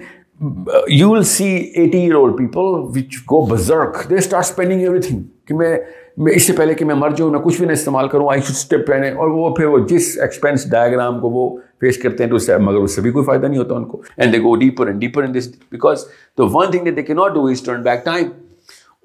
you 0.88 1.10
will 1.10 1.24
see 1.24 1.45
eighty 1.56 2.00
year 2.00 2.13
old 2.13 2.38
people 2.38 2.98
which 2.98 3.18
go 3.31 3.45
berserk 3.45 4.10
they 4.10 4.16
start 4.16 4.44
spending 4.44 4.81
everything 5.00 5.24
کہ 5.45 5.56
میں 5.56 5.77
میں 6.18 6.34
اس 6.34 6.44
سے 6.44 6.54
پہلے 6.54 6.74
کہ 6.74 6.86
میں 6.86 6.96
مر 6.96 7.10
جاؤں 7.10 7.31
میں 7.31 7.40
کچھ 7.40 7.58
بھی 7.58 7.66
نہ 7.66 7.72
استعمال 7.72 8.08
کروں 8.08 8.30
آئی 8.30 8.42
شوڈ 8.42 8.56
اسٹیپ 8.56 8.88
پہنے 8.88 9.12
اور 9.12 9.28
وہ 9.28 9.56
پھر 9.56 9.66
وہ 9.66 9.78
جس 9.88 10.18
ایکسپینس 10.22 10.72
ڈائگرام 10.72 11.19
کو 11.19 11.30
وہ 11.30 11.58
پیش 11.80 11.98
کرتے 11.98 12.24
ہیں 12.24 12.30
تو 12.30 12.36
اس 12.36 12.46
سے 12.46 12.58
مگر 12.58 12.78
اس 12.78 12.96
سے 12.96 13.02
بھی 13.02 13.12
کوئی 13.12 13.25
فائدہ 13.25 13.46
نہیں 13.46 13.60
ہوتا 13.60 13.75
ان 13.75 13.86
کو. 13.86 14.02
And 14.18 14.34
they 14.34 14.40
go 14.40 14.56
deeper 14.56 14.88
and 14.88 15.02
deeper 15.02 15.24
in 15.24 15.34
this 15.34 15.48
because 15.72 16.06
the 16.38 16.44
one 16.44 16.72
thing 16.72 16.92
they 16.92 17.04
can 17.04 17.13
not 17.13 17.34
do 17.34 17.46
is 17.46 17.62
turn 17.62 17.81
back 17.81 18.06
time 18.06 18.25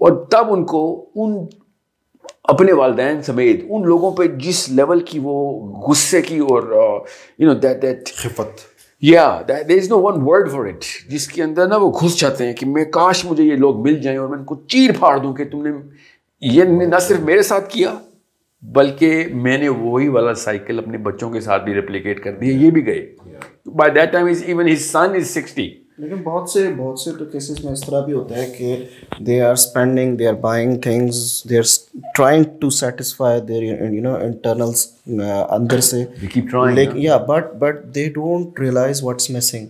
اور 0.01 0.13
تب 0.31 0.47
ان 0.49 0.65
کو 0.65 1.07
ان 1.15 1.47
اپنے 2.45 2.73
والدین 2.73 3.23
سمیت 3.23 3.65
ان 3.69 3.83
لوگوں 3.83 4.11
پہ 4.11 4.27
جس 4.27 4.69
لیول 4.69 5.01
کی 5.01 5.19
وہ 5.23 5.35
غصے 5.89 6.23
کی 6.23 6.39
اور 6.39 6.63
یو 7.39 7.49
نو 7.49 7.55
دیٹ 7.55 7.83
دیٹ 7.83 8.07
خفت. 8.07 8.61
یا 9.03 9.43
there 9.49 9.79
is 9.79 9.89
no 9.89 10.01
one 10.01 10.15
word 10.25 10.51
for 10.51 10.65
it 10.65 10.85
جس 11.09 11.29
کے 11.29 11.43
اندر 11.43 11.69
نا 11.69 11.77
وہ 11.77 11.91
گھس 11.91 12.21
جاتے 12.21 12.47
ہیں 12.47 12.53
کہ 12.53 12.67
میں 12.67 12.85
کاش 12.85 13.25
مجھے 13.25 13.45
یہ 13.45 13.57
لوگ 13.57 13.83
مل 13.83 14.01
جائیں 14.01 14.19
اور 14.19 14.29
میں 14.29 14.39
ان 14.39 14.45
کو 14.45 14.57
چیر 14.69 14.91
پھاڑ 14.99 15.19
دوں 15.19 15.35
کہ 15.35 15.45
تم 15.45 15.67
نے 15.67 15.71
یہ 16.53 16.65
نہ 16.65 16.99
صرف 16.99 17.21
میرے 17.21 17.43
ساتھ 17.43 17.71
کیا 17.71 17.95
بلکہ 18.63 19.25
میں 19.35 19.59
نے 19.59 19.69
وہی 19.69 20.09
والا 20.09 20.35
سائیکل 20.35 20.79
اپنے 20.79 20.99
بچوں 20.99 21.31
کے 21.31 21.41
ساتھ 21.41 21.65
بھی 21.65 21.75
ریپلیکیٹ 21.75 22.25
کر 22.25 22.33
دیا 22.33 22.57
یہ 22.57 22.71
بھی 22.71 22.87
گئے۔ 22.87 23.15
By 23.67 23.93
that 23.93 24.13
time 24.13 24.27
is 24.27 24.43
even 24.47 24.69
his 24.69 24.81
son 24.81 25.15
is 25.15 25.31
sixty 25.31 25.71
لیکن 25.99 26.17
بہت 26.17 26.51
سے 26.51 26.71
بہت 26.77 26.99
سے 27.01 27.11
تو 27.19 27.25
کیسز 27.25 27.65
میں 27.65 27.73
اس 27.73 27.87
طرح 27.87 28.01
بھی 28.01 28.13
ہوتا 28.13 28.37
ہے 28.37 28.47
کہ 28.59 28.85
they 29.19 29.41
are 29.43 29.53
spending 29.53 30.17
they 30.17 30.27
are 30.29 30.35
buying 30.35 30.79
things 30.81 31.43
they 31.51 31.59
are 31.59 31.63
trying 32.17 32.45
to 32.61 32.71
satisfy 32.71 33.41
their 33.41 33.63
you 33.63 34.03
know 34.03 34.15
internals 34.15 34.87
اندر 35.51 35.81
سے۔ 35.81 36.05
یا 36.95 37.17
but 37.17 37.55
but 37.55 37.95
they 37.95 38.09
don't 38.09 38.61
realise 38.61 39.03
what's 39.05 39.31
missing 39.31 39.67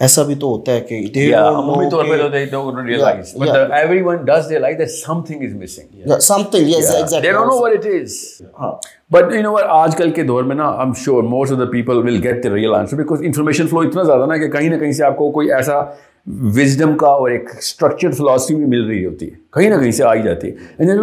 ایسا 0.00 0.22
بھی 0.22 0.34
تو 0.34 0.48
ہوتا 0.48 0.72
ہے 0.72 0.80
کہ 0.80 1.34
عمومی 1.36 1.90
طور 1.90 2.04
پہ 2.04 2.10
they 2.10 2.46
don't 2.52 2.78
realize. 2.86 3.34
But 3.38 3.46
yeah. 3.46 3.52
the, 3.52 3.82
everyone 3.82 4.16
does 4.16 4.48
realize 4.52 4.78
that 4.78 4.90
something 4.90 5.42
is 5.42 5.52
missing. 5.54 5.86
Yeah. 5.90 6.06
Yeah, 6.06 6.18
something 6.18 6.64
yes 6.68 6.88
yeah. 6.88 7.02
exactly. 7.02 7.20
They 7.20 7.32
don't 7.32 7.48
know 7.48 7.60
what 7.60 7.72
it 7.72 7.86
is. 7.86 8.42
Huh. 8.60 8.72
but 9.16 9.32
you 9.36 9.42
know 9.42 9.52
what 9.52 9.64
آج 9.68 9.96
کل 9.96 10.10
کے 10.10 10.22
دور 10.22 10.44
میں 10.44 10.56
نا 10.56 10.64
I'm 10.64 10.94
sure 11.04 11.22
most 11.22 11.54
of 11.54 11.60
the 11.62 11.66
people 11.66 12.02
will 12.06 12.20
get 12.26 12.42
the 12.46 12.52
real 12.56 12.76
answer 12.80 13.00
because 13.02 13.22
information 13.30 13.68
flow 13.74 13.86
اتنا 13.86 14.02
زیادہ 14.02 14.26
نا 14.26 14.36
کہ 14.36 14.48
کہیں 14.48 14.68
نہ 14.68 14.76
کہیں 14.76 14.92
سے 14.92 15.04
آپ 15.04 15.16
کو 15.16 15.30
کوئی 15.30 15.52
ایسا 15.52 15.80
وزڈم 16.26 16.96
کا 16.96 17.06
اور 17.06 17.30
ایک 17.30 17.50
اسٹرکچر 17.58 18.10
فلاسفی 18.10 18.54
بھی 18.54 18.64
مل 18.64 18.86
رہی 18.86 19.06
ہوتی 19.06 19.26
ہے۔ 19.26 19.36
کہیں 19.52 19.70
نہ 19.70 19.74
کہیں 19.74 19.90
سے 19.90 20.04
آئی 20.04 20.22
جاتی 20.22 20.48
ہے۔ 20.48 20.54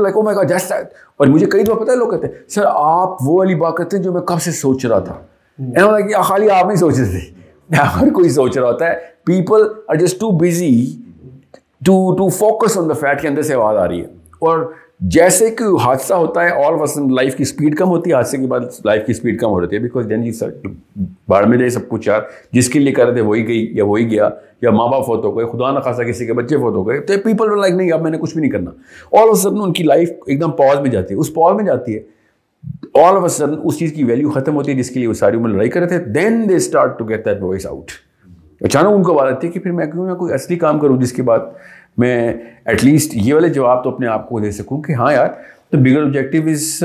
like 0.01 0.17
oh 0.17 0.21
my 0.21 0.37
God 0.37 0.49
just 0.49 0.71
اور 0.71 1.27
مجھے 1.27 1.45
کئی 1.45 1.63
دفعہ 1.63 1.75
پتہ 1.75 1.91
ہے 1.91 1.95
لوگ 1.95 2.09
کہتے 2.09 2.27
ہیں 2.27 2.33
سر 2.49 2.61
آپ 2.65 3.09
وہ 3.21 3.37
والی 3.37 3.55
بات 3.55 3.75
کرتے 3.75 3.97
ہیں 3.97 4.03
جو 4.03 4.11
میں 4.11 4.21
کب 4.21 4.41
سے 4.41 4.51
سوچ 4.51 4.85
رہا 4.85 4.99
تھا؟ 4.99 6.21
خالی 6.21 6.49
آپ 6.49 6.65
نہیں 6.65 6.75
سوچ 6.75 6.99
رہے 6.99 7.05
تھے۔ 7.05 7.40
ہر 8.01 8.09
کوئی 8.09 8.29
سوچ 8.29 8.57
رہا 8.57 8.67
ہوتا 8.67 8.89
ہے۔ 8.89 8.93
People 9.23 9.61
are 9.87 9.95
just 9.95 10.19
too 10.19 10.31
busy 10.31 10.85
to 11.85 12.15
to 12.17 12.27
focus 12.29 12.77
on 12.77 12.89
the 12.89 12.93
faith 12.93 13.21
کے 13.21 13.27
اندر 13.27 13.41
سے 13.41 13.53
آواز 13.53 13.77
آ 13.77 13.87
رہی 13.87 13.99
ہے۔ 13.99 14.05
اور 14.39 14.71
جیسے 14.99 15.49
کہ 15.49 15.63
حادثہ 15.77 16.13
ہوتا 16.13 16.43
ہے 16.43 16.49
آل 16.49 16.81
وسن 16.81 17.13
لائف 17.13 17.35
کی 17.35 17.43
اسپیڈ 17.43 17.75
کم 17.75 17.89
ہوتی 17.89 18.09
ہے، 18.09 18.15
حادثے 18.15 18.37
کے 18.37 18.47
بعد 18.47 18.59
لائف 18.85 19.05
کی 19.05 19.11
اسپیڈ 19.11 19.39
کم 19.39 19.47
ہو 19.47 19.61
رہی 19.61 19.67
ہے۔ 19.73 19.79
بیکاز 19.79 20.05
دین 20.09 20.23
جی 20.23 20.31
سر 20.31 20.49
باڑھ 21.27 21.47
میں 21.47 21.57
جائے 21.57 21.69
سب 21.69 21.89
کچھ 21.89 22.07
یار۔ 22.07 22.21
جس 22.51 22.69
کے 22.69 22.79
لیے 22.79 22.93
کر 22.93 23.05
رہے 23.05 23.13
تھے، 23.13 23.21
وہی 23.21 23.47
گئی 23.47 23.67
یا 23.71 23.85
وہی 23.85 24.11
گیا۔ 24.11 24.29
یا 24.61 24.69
ماں 24.69 24.87
باپ 24.87 25.05
فوت 25.05 25.25
ہو 25.25 25.37
گئے، 25.37 25.45
خدا 25.45 25.71
نہ 25.71 25.79
خاصا 25.79 26.03
کسی 26.03 26.25
کے 26.25 26.33
بچے 26.33 26.57
فوت 26.57 26.75
ہو 26.75 26.87
گئے۔ 26.87 26.99
تو 26.99 27.13
پیپل 27.23 27.59
لائک 27.59 27.73
نہیں، 27.73 27.91
اب 27.91 28.01
میں 28.01 28.11
نے 28.11 28.17
کچھ 28.17 28.33
بھی 28.33 28.41
نہیں 28.41 28.51
کرنا۔ 28.51 28.71
آل 29.21 29.29
آف 29.29 29.37
سڈن 29.37 29.61
ان 29.61 29.73
کی 29.73 29.83
لائف 29.83 30.09
ایک 30.27 30.41
دم 30.41 30.51
پاز 30.51 30.79
میں 30.79 30.89
جاتی 30.89 31.13
ہے۔ 31.13 31.19
اس 31.19 31.33
پاز 31.33 31.55
میں 31.55 31.65
جاتی 31.65 31.95
ہے۔ 31.95 32.20
آل 32.95 33.15
آف 33.17 33.21
اے 33.21 33.29
سڈن 33.29 33.53
اس 33.63 33.79
چیز 33.79 33.93
کی 33.93 34.03
ویلیو 34.03 34.29
ختم 34.29 34.55
ہوتی 34.55 34.71
ہے 34.71 34.77
جس 34.77 34.89
کے 34.89 34.99
لیے 34.99 35.07
وہ 35.07 35.13
ساری 35.13 35.37
عمر 35.37 35.49
لڑائی 35.49 35.69
کر 35.69 35.79
رہے 35.79 35.87
تھے 35.87 35.97
then 35.97 36.49
they 36.49 36.55
start 36.55 36.99
to 36.99 37.05
get 37.05 37.25
that 37.25 37.41
voice 37.41 37.65
out 37.65 37.91
اچانک 38.61 38.87
ان 38.93 39.03
کو 39.03 39.13
بات 39.13 39.33
آتی 39.33 39.47
ہے 39.47 39.51
کہ 39.51 39.59
پھر 39.59 39.71
میں 39.71 39.85
کیوں 39.85 40.05
میں 40.05 40.15
کوئی 40.15 40.33
اصلی 40.33 40.55
کام 40.55 40.79
کروں، 40.79 41.01
جس 41.01 41.13
کے 41.13 41.23
بعد 41.23 41.39
میں 41.97 42.33
ایٹ 42.65 42.83
لیسٹ 42.83 43.11
یہ 43.13 43.33
والے 43.33 43.49
جواب 43.49 43.83
تو 43.83 43.89
اپنے 43.89 44.07
آپ 44.07 44.29
کو 44.29 44.39
دے 44.39 44.51
سکوں 44.51 44.81
کہ 44.81 44.93
ہاں 44.93 45.13
یار 45.13 45.27
تو 45.69 45.77
bigger 45.77 46.03
objective 46.03 46.47
is 46.47 46.83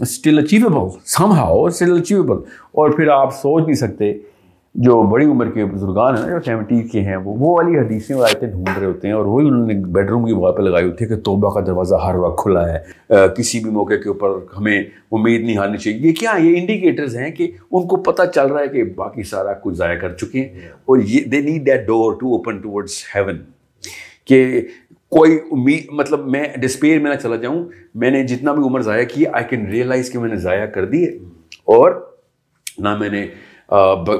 still 0.00 0.38
achievable 0.38 0.98
somehow 1.32 1.64
still 1.64 2.00
achievable 2.00 2.36
اور 2.72 2.90
پھر 2.90 3.08
آپ 3.08 3.34
سوچ 3.34 3.64
نہیں 3.64 3.74
سکتے 3.74 4.12
جو 4.78 5.02
بڑی 5.02 5.26
عمر 5.26 5.50
کے 5.50 5.64
بزرگان 5.64 6.14
ہیں 6.16 6.26
نا 6.26 6.32
جو 6.32 6.38
سیونٹی 6.44 6.82
کے 6.82 7.00
ہیں 7.00 7.16
وہ 7.16 7.34
وہ 7.38 7.56
والی 7.56 7.78
حدیثیں 7.78 8.16
اور 8.16 8.24
آیتیں 8.24 8.48
ڈھونڈ 8.48 8.78
رہے 8.78 8.86
ہوتے 8.86 9.08
ہیں 9.08 9.14
اور 9.14 9.24
وہی 9.26 9.48
انہوں 9.48 9.66
نے 9.66 9.74
بیڈ 9.74 10.10
روم 10.10 10.26
کی 10.26 10.32
وہاں 10.32 10.52
پہ 10.52 10.62
لگائی 10.62 10.86
ہوتی 10.86 11.04
ہے 11.04 11.08
کہ 11.08 11.16
توبہ 11.16 11.54
کا 11.54 11.60
دروازہ 11.60 11.94
ہر 11.94 12.14
وقت 12.14 12.42
کھلا 12.42 12.74
ہے۔ 12.74 12.78
کسی 13.36 13.60
بھی 13.60 13.70
موقع 13.70 13.94
کے 13.94 14.08
اوپر 14.08 14.28
ہمیں 14.58 14.82
امید 15.12 15.40
نہیں 15.40 15.56
ہارنی 15.56 15.78
چاہیے۔ 15.78 15.98
یہ 15.98 16.12
کیا 16.12 16.30
یہ 16.38 16.60
انڈیکیٹرز 16.60 17.16
ہیں 17.16 17.30
کہ 17.30 17.50
ان 17.72 17.86
کو 17.88 17.96
پتہ 17.96 18.22
چل 18.34 18.46
رہا 18.46 18.60
ہے 18.60 18.68
کہ 18.68 18.84
باقی 18.84 19.22
سارا 19.22 19.52
کچھ 19.52 19.74
ضائع 19.74 19.98
کر 19.98 20.14
چکے 20.14 20.40
ہیں۔ 20.40 20.48
اور 20.68 20.98
یہ 20.98 21.24
they 21.24 21.40
need 21.40 21.66
that 21.66 21.86
door 21.86 22.12
to 22.12 22.26
open 22.26 22.60
towards 22.60 23.04
heaven 23.16 23.38
کہ 24.24 24.60
کوئی 25.10 25.38
امید 25.52 25.86
مطلب 25.92 26.26
میں 26.26 26.44
ڈسپیئر 26.56 27.00
میں 27.00 27.10
نہ 27.10 27.16
چلا 27.16 27.36
جاؤں۔ 27.36 27.64
میں 27.94 28.10
نے 28.10 28.26
جتنا 28.26 28.52
بھی 28.52 28.62
عمر 28.62 28.80
ضائع 28.80 29.04
کی 29.04 29.24
آئی 29.32 29.44
کین 29.50 29.66
ریئلائز 29.66 30.10
کہ 30.10 30.18
میں 30.18 30.28
نے 30.28 30.36
ضائع 30.36 30.66
کر 30.66 30.84
دی 30.84 31.04
ہے۔ 31.04 31.10
اور 31.64 32.12
نہ 32.78 32.96
میں 32.96 33.08
نے 33.08 33.26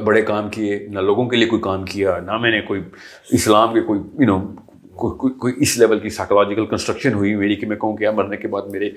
بڑے 0.04 0.22
کام 0.22 0.48
کیے 0.48 0.88
نہ 0.90 0.98
لوگوں 0.98 1.28
کے 1.28 1.36
لیے 1.36 1.48
کوئی 1.48 1.62
کام 1.62 1.84
کیا 1.84 2.18
نہ 2.26 2.36
میں 2.36 2.50
نے 2.50 2.60
کوئی 2.60 2.80
اسلام 3.30 3.74
کے 3.74 3.80
کوئی 3.80 4.00
یو 4.18 4.26
نو 4.26 4.40
کوئی 4.94 5.32
کوئی 5.38 5.54
اس 5.56 5.78
لیول 5.78 5.98
کی 5.98 6.08
سائیکولوجیکل 6.08 6.66
کنسٹرکشن 6.66 7.14
ہوئی 7.14 7.34
میری 7.34 7.56
کہ 7.56 7.66
میں 7.66 7.76
کہوں 7.76 7.96
کیا 7.96 8.10
مرنے 8.10 8.36
کے 8.36 8.48
بعد 8.48 8.62
میرے 8.70 8.90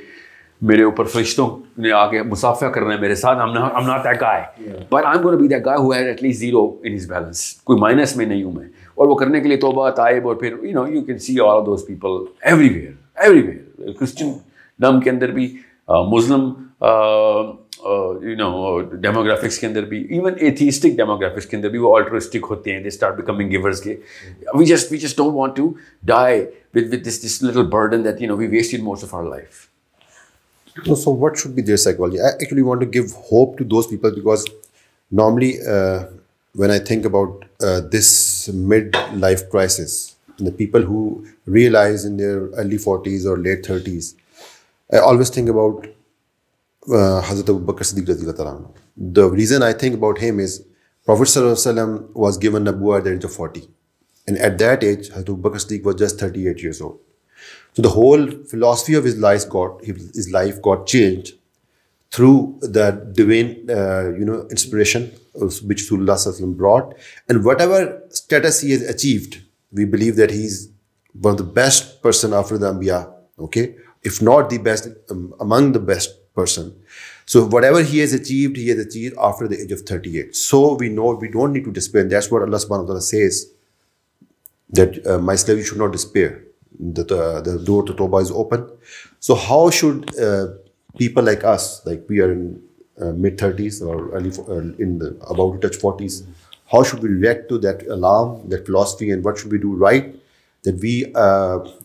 میرے 0.61 0.83
اوپر 0.83 1.03
فرشتوں 1.03 1.57
نے 1.77 1.91
آ 1.91 2.11
کے 2.11 2.23
مسافہ 2.23 2.65
کرنا 2.65 2.93
ہے 2.93 2.99
میرے 2.99 3.15
ساتھ 3.15 3.39
ہم 3.39 3.53
not 3.87 4.21
guy 4.21 4.71
but 4.91 5.05
I 5.05 5.19
am 5.19 5.37
be 5.37 5.47
that 5.47 5.65
guy 5.65 5.77
ہوا 5.77 5.97
at 5.97 6.23
least 6.23 6.39
zero 6.39 6.75
in 6.83 6.93
his 6.93 7.09
balance 7.11 7.53
کوئی 7.53 7.79
مائنس 7.79 8.17
میں 8.17 8.25
نہیں 8.25 8.43
ہوں 8.43 8.51
میں۔ 8.51 8.65
اور 8.95 9.07
وہ 9.07 9.15
کرنے 9.15 9.41
کے 9.41 9.47
لیے 9.47 9.57
توبہ 9.57 9.89
طائب 9.89 10.27
اور 10.27 10.35
پھر 10.35 10.55
you 10.63 10.71
know 10.71 10.87
you 10.87 11.01
can 11.01 11.17
see 11.17 11.39
all 11.39 11.65
those 11.65 11.85
people 11.87 12.09
everywhere 12.69 12.91
everywhere 13.41 13.91
Christendom 14.79 14.99
کے 14.99 15.09
اندر 15.09 15.31
بھی 15.31 15.57
مسلم 15.89 16.53
یو 17.79 18.35
نو 18.37 18.79
ڈیموگرافکس 18.81 19.59
کے 19.59 19.67
اندر 19.67 19.85
بھی 19.89 20.01
ایون 20.13 20.33
ایتھیسٹک 20.37 20.97
ڈیموگرافکس 20.97 21.45
کے 21.45 21.57
اندر 21.57 21.69
بھی 21.69 21.79
وہ 21.79 21.95
آلٹرسٹک 21.95 22.45
ہوتے 22.49 22.73
ہیں. 22.73 22.83
دے 22.83 22.87
اسٹارٹ 22.87 23.15
بیکمنگ 23.17 23.49
گیورس 23.51 23.81
کے 23.81 23.95
we 24.53 24.65
just 24.65 24.91
we 24.91 24.97
just 24.97 25.17
don't 25.17 25.33
want 25.35 25.55
to 25.57 25.71
die 26.03 26.41
with 26.75 26.93
with 26.93 27.05
this 27.07 27.23
this 27.25 27.41
little 27.43 27.65
burden 27.71 28.05
that 28.05 28.21
you 28.21 28.27
know 28.27 28.37
we 28.37 28.47
wasted 28.47 28.83
most 28.83 29.03
of 29.03 29.15
our 29.15 29.23
life 29.29 29.67
No, 30.87 30.95
so 30.95 31.11
what 31.11 31.37
should 31.37 31.55
be 31.55 31.61
their 31.61 31.77
psychology? 31.77 32.19
I 32.21 32.29
actually 32.41 32.61
want 32.61 32.81
to 32.81 32.85
give 32.85 33.11
hope 33.11 33.57
to 33.57 33.63
those 33.63 33.87
people 33.87 34.11
because 34.11 34.45
normally 35.11 35.59
uh, 35.61 36.05
when 36.55 36.71
I 36.71 36.79
think 36.79 37.05
about 37.05 37.45
uh, 37.61 37.81
this 37.81 38.49
mid-life 38.49 39.49
crisis, 39.49 40.15
the 40.37 40.51
people 40.51 40.81
who 40.81 41.27
realize 41.45 42.05
in 42.05 42.17
حضرت 47.29 47.49
ابکر 47.49 47.83
صدیق 47.83 48.09
العین 48.09 48.63
the 49.15 49.27
reason 49.35 49.63
I 49.63 49.73
think 49.73 49.93
about 49.93 50.21
him 50.21 50.39
is 50.39 50.59
prophet 51.07 51.27
صلی 51.27 51.41
اللہ 51.41 51.51
علیہ 51.51 51.61
وسلم 51.61 51.95
was 52.15 52.41
given 52.41 52.67
over 52.67 53.01
then 53.01 53.19
forty 53.27 53.61
and 54.27 54.37
at 54.39 54.59
that 54.59 54.83
age 54.83 55.11
حضرت 55.13 55.29
اب 55.29 55.39
بکر 55.39 55.57
صدیق 55.57 55.85
was 55.87 55.95
just 55.99 56.19
thirty 56.19 56.47
eight 56.47 56.59
years 56.63 56.81
old 56.81 56.97
so 57.77 57.81
the 57.81 57.89
whole 57.89 58.29
philosophy 58.51 58.95
of 58.95 59.05
life 59.17 59.45
got 59.53 59.83
as 60.15 60.29
life 60.29 60.55
got 60.65 60.87
change 60.87 61.31
through 62.11 62.31
the 62.73 62.89
divine 63.15 64.33
inspiration 64.33 65.05
اللہ 65.35 66.11
وسلم 66.11 66.53
broad 66.53 66.93
and 67.29 67.45
whatever 67.61 67.85
status 68.11 68.63
he 68.63 68.73
is 68.73 68.83
achieved 68.89 69.35
we 69.73 69.85
believe 69.85 70.15
that 70.15 70.31
he 70.31 70.45
is 70.45 70.67
one 71.15 71.31
of 71.31 71.39
the 71.39 71.45
best 71.53 72.01
person 72.01 72.33
Aafia 72.33 72.97
okay 73.37 73.63
if 74.05 74.21
not 74.23 74.51
the 74.51 74.57
best 74.57 74.87
among 75.11 75.73
the 75.73 75.79
best 75.79 76.18
person 76.39 76.69
so 77.27 77.47
whatever 77.63 77.81
he 77.83 77.99
has 77.99 78.13
achieved 78.13 78.57
he 78.57 78.69
age 78.71 79.73
of 79.73 79.83
thirty 79.87 80.17
eight 80.17 80.35
so 80.35 80.61
we 80.79 80.89
know 80.89 81.15
we 81.21 81.27
don't 81.27 81.53
need 81.53 81.65
to 81.65 81.71
despair 81.71 82.05
that's 82.05 82.31
what 82.31 82.43
اللہ 82.43 82.57
صاحب 82.57 82.99
says 83.03 83.45
that 84.69 85.07
my 85.21 85.37
slave 85.37 85.57
you 85.57 85.63
should 85.63 85.79
not 85.79 85.93
despair 85.93 86.29
door 87.65 87.85
to 87.87 87.93
ٹوبا 87.93 88.19
is 88.19 88.31
open 88.31 88.61
so 89.23 89.33
how 89.47 89.69
should 89.71 90.05
people 90.99 91.25
like 91.25 91.45
we 92.09 92.21
are 92.21 92.29
in 92.29 92.51
mid 93.21 93.37
thirties 93.39 93.81
اور 93.83 94.03
about 94.13 95.61
touch 95.61 95.79
forties 95.81 96.21
how 96.71 96.83
should 96.83 97.03
we 97.03 97.09
react 97.11 97.49
to 97.49 97.57
that 97.57 97.87
alarm 97.89 98.35
that 98.51 98.65
philosophy 98.67 99.09
and 99.11 99.25
what 99.25 99.37
should 99.37 99.53
we've 99.53 99.75
right 99.81 100.13
that 100.63 100.75
we 100.81 101.01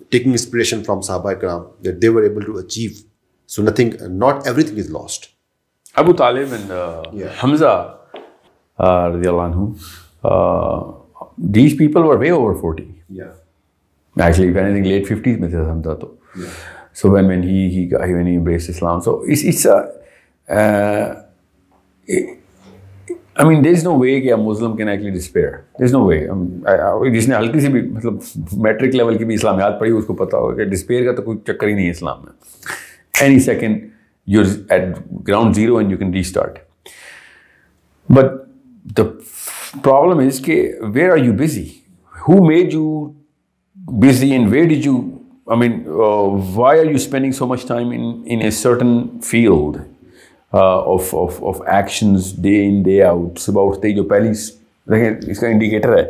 taking 0.08 0.30
inspiration 0.30 0.82
from 0.84 1.00
صحابہ 1.00 1.32
کرام 1.32 1.62
that 1.84 2.00
they were 2.02 2.22
able 2.22 2.44
to 2.44 2.56
achieve 2.58 2.90
so 3.56 3.62
nothing 3.62 3.92
not 4.10 4.46
everything 4.62 4.78
is 4.78 4.90
lost 4.90 5.26
ابو 5.96 6.12
طالب 6.12 6.52
and 6.52 6.72
حمزہ 7.42 7.72
رضی 8.78 9.28
اللہ 9.28 9.40
عنہ 9.42 9.66
these 11.54 11.76
people 11.78 12.04
were 12.04 12.16
way 12.16 12.30
over 12.30 12.54
forty 12.54 12.82
actually 14.16 14.48
if 14.48 14.56
anything 14.72 14.86
late 14.86 15.06
fifties 15.08 15.38
میں 15.40 15.48
تھے 15.48 15.60
حمزہ 15.60 15.94
تو 16.00 16.14
so 16.94 17.10
when 17.10 17.26
when 17.26 17.42
he 17.42 17.66
he 17.68 17.88
he 18.04 18.14
when 18.14 18.26
he 18.26 18.38
embraced 18.38 18.68
Islam 18.70 19.00
so 19.00 19.16
it's 19.20 19.44
it's 19.46 19.66
I 23.36 23.48
mean 23.48 23.64
there 23.64 23.72
is 23.72 23.84
no 23.84 23.94
way 23.98 24.20
کہ 24.20 24.34
مسلم 24.36 24.76
can 24.76 24.88
actually 24.88 25.10
despair 25.10 25.50
there 25.50 25.84
is 25.84 25.92
no 25.92 26.04
way 26.06 27.10
جس 27.10 27.28
نے 27.28 27.36
ہلکی 27.36 27.60
سی 27.60 27.68
بھی 27.68 27.82
مطلب 27.82 28.14
میٹرک 28.58 28.94
لیول 28.94 29.18
کی 29.18 29.24
بھی 29.24 29.34
اسلامیات 29.34 29.78
پڑھی 29.80 29.92
اس 29.92 30.04
کو 30.06 30.14
پتا 30.14 30.38
ہوگا 30.38 30.56
کہ 30.56 30.64
ڈسپیئر 30.64 31.04
کا 31.04 31.16
تو 31.16 31.22
کوئی 31.22 31.38
چکر 31.46 31.66
ہی 31.66 31.72
نہیں 31.72 31.86
ہے 31.86 31.90
اسلام 31.90 32.22
میں 32.24 32.32
any 33.20 33.38
second 33.40 33.88
you 34.28 34.42
at 34.68 34.96
ground 35.28 35.54
zero 35.56 35.76
and 35.76 35.92
you 35.92 35.98
can 35.98 36.12
restart 36.20 36.58
but 38.08 38.32
the 38.98 39.02
problem 39.82 40.18
is 40.18 40.40
کہ 40.44 40.62
where 40.94 41.10
are 41.10 41.18
you 41.18 41.32
busy 41.32 41.68
who 42.14 42.44
made 42.46 42.74
you 42.74 42.86
busy, 43.76 44.34
and 44.34 44.50
where 44.50 44.66
did 44.66 44.84
you, 44.84 45.20
I 45.46 45.56
mean, 45.56 45.86
uh, 45.86 46.24
why 46.56 46.78
are 46.78 46.84
you 46.84 46.98
spending 46.98 47.32
so 47.32 47.46
much 47.46 47.66
time 47.66 47.92
in 47.92 48.42
a 48.42 48.50
certain 48.50 49.20
field 49.20 49.80
uh, 50.52 50.84
of 50.84 51.62
actions 51.66 52.32
day 52.32 52.66
in, 52.66 52.82
day 52.82 53.02
out? 53.02 53.38
صبح 53.38 53.68
اٹھتے 53.68 53.88
ہی 53.88 53.94
جو 53.94 54.04
پہلی 54.04 54.32
دیکھیں 54.86 55.30
اس 55.30 55.38
کا 55.38 55.46
indicator 55.46 55.96
ہے 55.96 56.04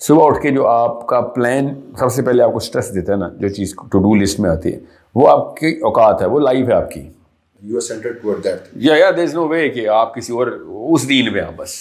صبح 0.00 0.26
اٹھ 0.26 0.40
کے 0.42 0.50
جو 0.50 0.66
آپ 0.66 1.06
کا 1.08 1.20
پلان 1.34 1.68
سب 1.98 2.12
سے 2.12 2.22
پہلے 2.22 2.42
آپ 2.42 2.50
کو 2.50 2.56
اسٹریس 2.56 2.94
دیتا 2.94 3.12
ہے 3.12 3.18
نا 3.18 3.28
جو 3.40 3.48
چیز 3.48 3.74
ٹو 3.92 3.98
ڈو 3.98 4.14
لسٹ 4.14 4.40
میں 4.40 4.50
آتی 4.50 4.72
ہے 4.72 4.78
وہ 5.18 5.28
آپ 5.28 5.56
کی 5.56 5.80
اوقات 5.82 6.22
ہے 6.22 6.26
وہ 6.26 6.40
لائف 6.40 6.68
ہے 6.68 6.72
آپ 6.72 6.90
کی۔ 6.90 7.08
یا 8.76 8.94
یا 8.94 9.10
دیر 9.10 9.22
از 9.22 9.34
نو 9.34 9.48
وے 9.48 9.68
کہ 9.68 9.88
آپ 9.88 10.14
کسی 10.14 10.32
اور 10.32 10.46
اس 10.92 11.08
دین 11.08 11.32
پہ 11.32 11.40
آپ 11.40 11.52
بس۔ 11.56 11.74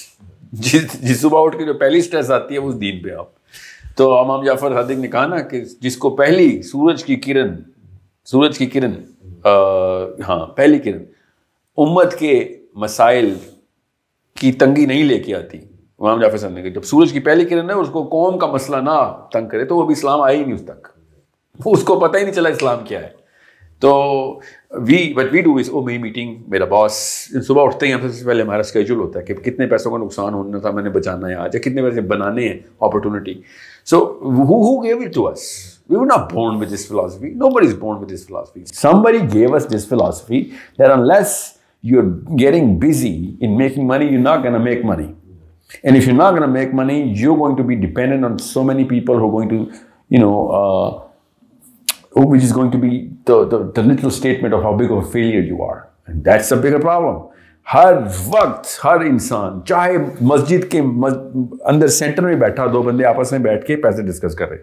جس 0.52 1.22
صبح 1.22 1.46
اٹھ 1.46 1.58
کے 1.58 1.66
جو 1.66 1.74
پہلی 1.74 1.98
اسٹریس 1.98 2.32
آتی 2.32 2.54
ہے 2.54 2.60
اس 2.60 2.82
دین 2.82 3.04
پہ 3.04 3.12
آپ 3.12 3.26
تو 3.96 4.18
امام 4.18 4.44
جعفر 4.44 4.74
صادق 4.74 4.92
نے 4.92 5.08
کہا 5.08 5.28
نا 5.28 5.40
کہ 5.42 5.64
جس 5.82 5.98
کو 5.98 6.10
پہلی 6.10 6.62
سورج 6.62 7.04
کی 7.04 7.16
کرن 7.16 7.48
سورج 8.26 8.58
کی 8.58 8.66
کرن 8.66 8.92
ہاں 10.28 10.46
پہلی 10.46 10.80
کرن 10.80 11.04
امت 11.78 12.16
کے 12.16 12.58
مسائل 12.74 13.34
کی 14.36 14.52
تنگی 14.52 14.86
نہیں 14.86 15.04
لے 15.04 15.20
کے 15.20 15.36
آتی۔ 15.36 15.58
امام 16.00 16.22
جعفر 16.22 16.38
صاحب 16.38 16.52
نے 16.52 16.62
کہا 16.62 16.70
جب 16.70 16.84
سورج 16.84 17.12
کی 17.12 17.20
پہلی 17.20 17.46
کرن 17.46 17.70
ہے 17.70 17.76
اس 17.76 17.88
کو 17.92 18.04
قوم 18.04 18.40
کا 18.40 18.48
مسئلہ 18.48 18.78
نہ 18.78 19.22
تنگ 19.32 19.50
کرے 19.50 19.66
تو 19.66 19.76
وہ 19.78 19.86
بھی 19.86 19.92
اسلام 19.92 20.22
آیا 20.22 20.38
ہی 20.38 20.44
نہیں 20.44 20.56
اس 20.56 20.64
تک۔ 20.66 20.88
اس 21.66 21.84
کو 21.84 22.00
پتہ 22.00 22.18
ہی 22.18 22.24
نہیں 22.24 22.34
چلا 22.34 22.50
اسلام 22.50 22.78
کیا 22.86 23.02
ہے۔ 23.02 23.27
تو 23.82 24.40
we 24.72 25.14
but 25.14 25.26
we 25.32 25.42
do 25.42 25.56
is 25.56 25.70
oh 25.70 25.82
my 25.82 25.98
meeting 25.98 26.36
میرا 26.48 26.66
باس 26.66 26.94
صبح 27.48 27.64
اٹھتے 27.64 27.88
ہیں 27.88 27.98
سب 28.02 28.14
سے 28.14 28.26
پہلے 28.26 28.42
ہمارا 28.42 28.60
اسکیجول 28.60 29.00
ہوتا 29.00 29.20
ہے 29.20 29.26
کہ 29.26 29.34
کتنے 29.34 29.68
پیسوں 29.68 29.92
کا 29.92 29.98
نقصان 29.98 30.34
ہونا 30.34 30.58
تھا 30.58 30.72
میں 30.72 30.84
نے 30.84 30.90
بچانا 30.90 31.30
ہے 31.30 31.36
آج 31.36 31.56
یا 31.56 31.62
کتنے 31.62 31.82
پیسے 31.82 32.02
بنانے 32.02 32.48
ہیں 32.48 32.58
opportunity 32.80 33.34
so 33.86 34.00
who 34.44 34.84
gave 34.84 34.98
it 34.98 35.14
to 35.14 35.28
us 35.28 35.46
we 35.90 35.96
were 35.96 36.06
not 36.06 36.34
born 36.34 36.56
with 36.56 36.74
this 36.74 36.88
philosophy 36.88 37.30
nobody 37.50 37.68
is 37.68 37.76
born 37.76 38.02
with 38.02 38.14
this 38.14 38.28
philosophy 38.28 38.64
somebody 39.02 39.20
gave 39.34 39.56
us 39.56 39.68
this 39.74 39.88
philosophy 39.90 40.44
that 40.80 40.90
unless 41.08 41.38
you 41.84 42.00
are 42.00 42.38
getting 42.40 42.78
busy 42.80 43.36
in 43.40 43.58
making 43.58 43.88
money 43.88 44.06
you 44.06 44.22
not 44.22 44.44
gonna 44.44 44.62
make 44.64 44.86
money 44.86 45.12
and 45.84 45.98
if 45.98 46.08
you 46.08 46.16
not 46.16 46.34
gonna 46.34 46.52
make 46.54 46.74
money 46.74 47.02
you 47.18 47.36
going 47.36 47.58
to 47.58 47.64
be 47.64 47.76
dependent 47.76 48.26
on 48.26 48.38
so 48.38 48.64
many 48.64 48.84
people 48.84 49.16
who 49.16 49.32
going 49.32 49.50
to 49.50 49.56
you 50.12 50.20
know 50.20 51.07
which 52.18 52.44
is 52.44 52.52
going 52.52 52.72
to 52.72 52.78
be 52.78 53.12
the, 53.26 53.46
the, 53.46 53.72
the 53.72 53.84
little 53.84 54.12
statement 54.12 54.54
of 54.54 54.64
how 54.64 54.76
big 54.76 54.92
of 54.92 54.98
a 54.98 55.12
failure 55.12 55.42
you 55.42 55.62
are. 55.62 55.90
And 56.08 56.24
that's 56.24 56.52
a 56.52 56.58
bigger 56.58 56.80
problem. 56.80 57.26
ہر 57.68 57.94
وقت 58.28 58.68
ہر 58.84 59.02
انسان 59.06 59.60
چاہے 59.66 59.98
مسجد 60.22 60.70
کے 60.72 60.80
اندر 60.80 61.88
centre 61.88 62.24
میں 62.24 62.36
بیٹھا 62.36 62.66
دو 62.74 62.82
بندے 62.84 63.06
آپس 63.06 63.32
میں 63.32 63.40
بیٹھ 63.40 63.66
کے 63.66 63.76
پیسے 63.76 64.02
ڈسکس 64.02 64.36
کر 64.36 64.50
رہے 64.50 64.58